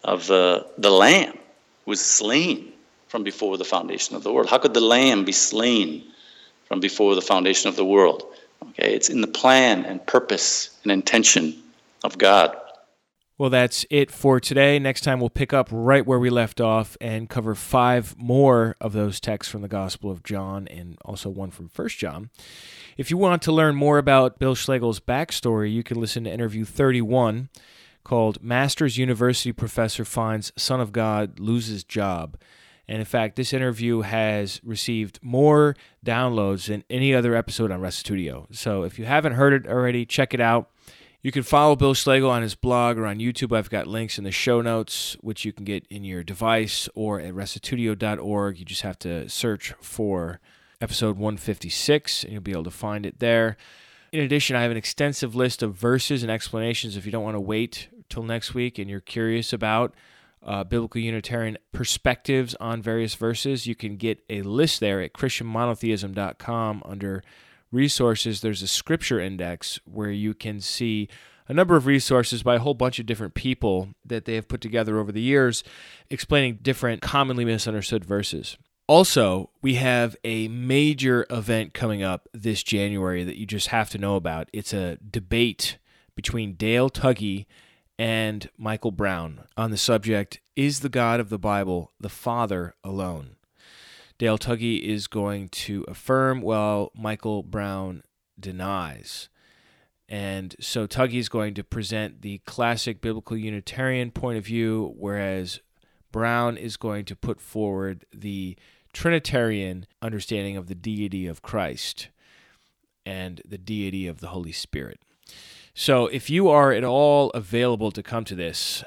[0.04, 1.38] of uh, the Lamb
[1.86, 2.74] was slain
[3.08, 4.50] from before the foundation of the world.
[4.50, 6.04] How could the Lamb be slain?
[6.66, 8.24] from before the foundation of the world.
[8.70, 11.62] Okay, it's in the plan and purpose and intention
[12.04, 12.58] of God.
[13.38, 14.80] Well, that's it for today.
[14.80, 18.94] Next time we'll pick up right where we left off and cover five more of
[18.94, 22.30] those texts from the Gospel of John and also one from First John.
[22.96, 26.64] If you want to learn more about Bill Schlegel's backstory, you can listen to interview
[26.64, 27.50] 31
[28.06, 32.38] called Masters University Professor Finds Son of God Loses Job.
[32.88, 35.76] And in fact, this interview has received more
[36.06, 38.46] downloads than any other episode on Restitutio.
[38.56, 40.70] So if you haven't heard it already, check it out.
[41.26, 43.58] You can follow Bill Schlegel on his blog or on YouTube.
[43.58, 47.20] I've got links in the show notes, which you can get in your device or
[47.20, 48.60] at restitutio.org.
[48.60, 50.40] You just have to search for
[50.80, 53.58] episode 156 and you'll be able to find it there.
[54.12, 57.38] In addition, I have an extensive list of verses and explanations if you don't want
[57.38, 59.96] to wait till next week and you're curious about
[60.44, 63.66] uh, biblical Unitarian perspectives on various verses.
[63.66, 67.24] You can get a list there at ChristianMonotheism.com under
[67.76, 68.42] resources.
[68.42, 71.08] There's a scripture index where you can see
[71.48, 74.62] a number of resources by a whole bunch of different people that they have put
[74.62, 75.64] together over the years
[76.10, 78.58] explaining different commonly misunderstood verses.
[78.88, 83.98] Also, we have a major event coming up this January that you just have to
[83.98, 84.50] know about.
[84.54, 85.78] It's a debate
[86.16, 87.46] between Dale Tuggy
[87.98, 93.38] and Michael Brown on the subject Is the God of the Bible the Father alone?
[94.18, 98.04] Dale Tuggy is going to affirm while Michael Brown
[98.40, 99.30] denies.
[100.08, 105.60] And so Tuggy is going to present the classic biblical Unitarian point of view, whereas
[106.12, 108.56] Brown is going to put forward the
[108.94, 112.10] Trinitarian understanding of the deity of Christ
[113.06, 115.00] and the deity of the Holy Spirit.
[115.74, 118.84] So if you are at all available to come to this,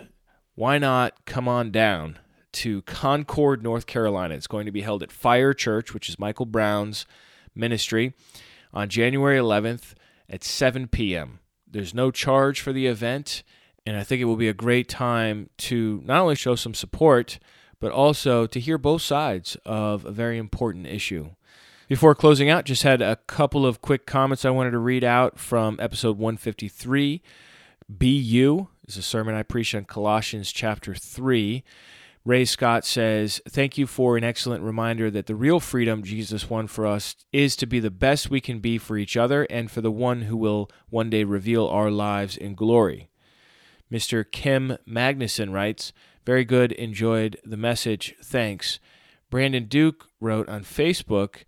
[0.55, 2.18] why not come on down
[2.59, 4.35] to Concord, North Carolina?
[4.35, 7.07] It's going to be held at Fire Church, which is Michael Brown's
[7.55, 8.15] ministry,
[8.75, 9.95] on January 11th
[10.29, 11.39] at 7 p.m.
[11.71, 13.45] There's no charge for the event,
[13.87, 17.39] and I think it will be a great time to not only show some support,
[17.79, 21.31] but also to hear both sides of a very important issue.
[21.87, 25.39] Before closing out, just had a couple of quick comments I wanted to read out
[25.39, 27.23] from episode 153.
[27.97, 31.63] Be You is a sermon I preached on Colossians chapter 3.
[32.29, 36.66] Ray Scott says, Thank you for an excellent reminder that the real freedom Jesus won
[36.66, 39.81] for us is to be the best we can be for each other and for
[39.81, 43.09] the one who will one day reveal our lives in glory.
[43.91, 44.31] Mr.
[44.31, 45.95] Kim Magnuson writes,
[46.26, 48.79] Very good, enjoyed the message, thanks.
[49.31, 51.45] Brandon Duke wrote on Facebook,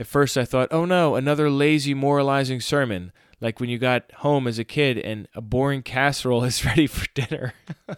[0.00, 4.48] At first, I thought, oh no, another lazy, moralizing sermon, like when you got home
[4.48, 7.54] as a kid and a boring casserole is ready for dinner.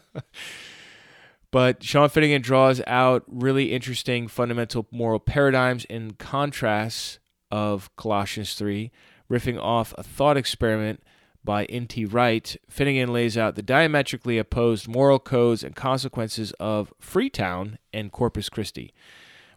[1.50, 7.18] but Sean Finnegan draws out really interesting fundamental moral paradigms and contrasts
[7.50, 8.90] of Colossians 3,
[9.30, 11.02] riffing off a thought experiment
[11.42, 12.04] by N.T.
[12.04, 12.56] Wright.
[12.68, 18.92] Finnegan lays out the diametrically opposed moral codes and consequences of Freetown and Corpus Christi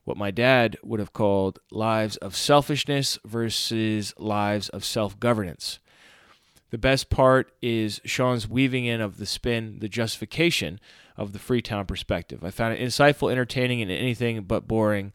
[0.04, 5.80] what my dad would have called lives of selfishness versus lives of self governance.
[6.74, 10.80] The best part is Sean's weaving in of the spin, the justification
[11.16, 12.44] of the Freetown perspective.
[12.44, 15.14] I found it insightful, entertaining, and anything but boring.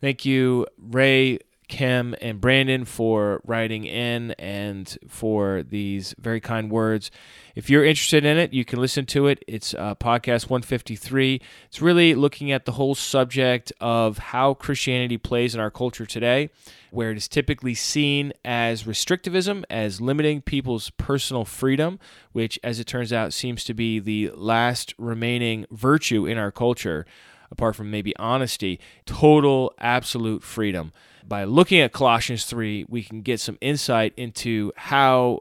[0.00, 1.38] Thank you, Ray,
[1.68, 7.10] Kim, and Brandon for writing in and for these very kind words.
[7.54, 9.44] If you're interested in it, you can listen to it.
[9.46, 11.40] It's uh, podcast 153.
[11.66, 16.50] It's really looking at the whole subject of how Christianity plays in our culture today,
[16.90, 22.00] where it is typically seen as restrictivism, as limiting people's personal freedom,
[22.32, 27.04] which, as it turns out, seems to be the last remaining virtue in our culture,
[27.50, 30.92] apart from maybe honesty, total, absolute freedom.
[31.28, 35.40] By looking at Colossians 3, we can get some insight into how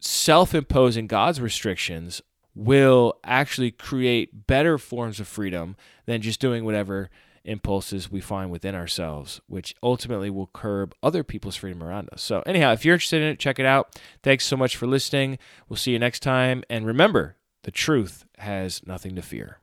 [0.00, 2.20] self imposing God's restrictions
[2.52, 5.76] will actually create better forms of freedom
[6.06, 7.10] than just doing whatever
[7.44, 12.20] impulses we find within ourselves, which ultimately will curb other people's freedom around us.
[12.20, 14.00] So, anyhow, if you're interested in it, check it out.
[14.24, 15.38] Thanks so much for listening.
[15.68, 16.64] We'll see you next time.
[16.68, 19.58] And remember, the truth has nothing to fear.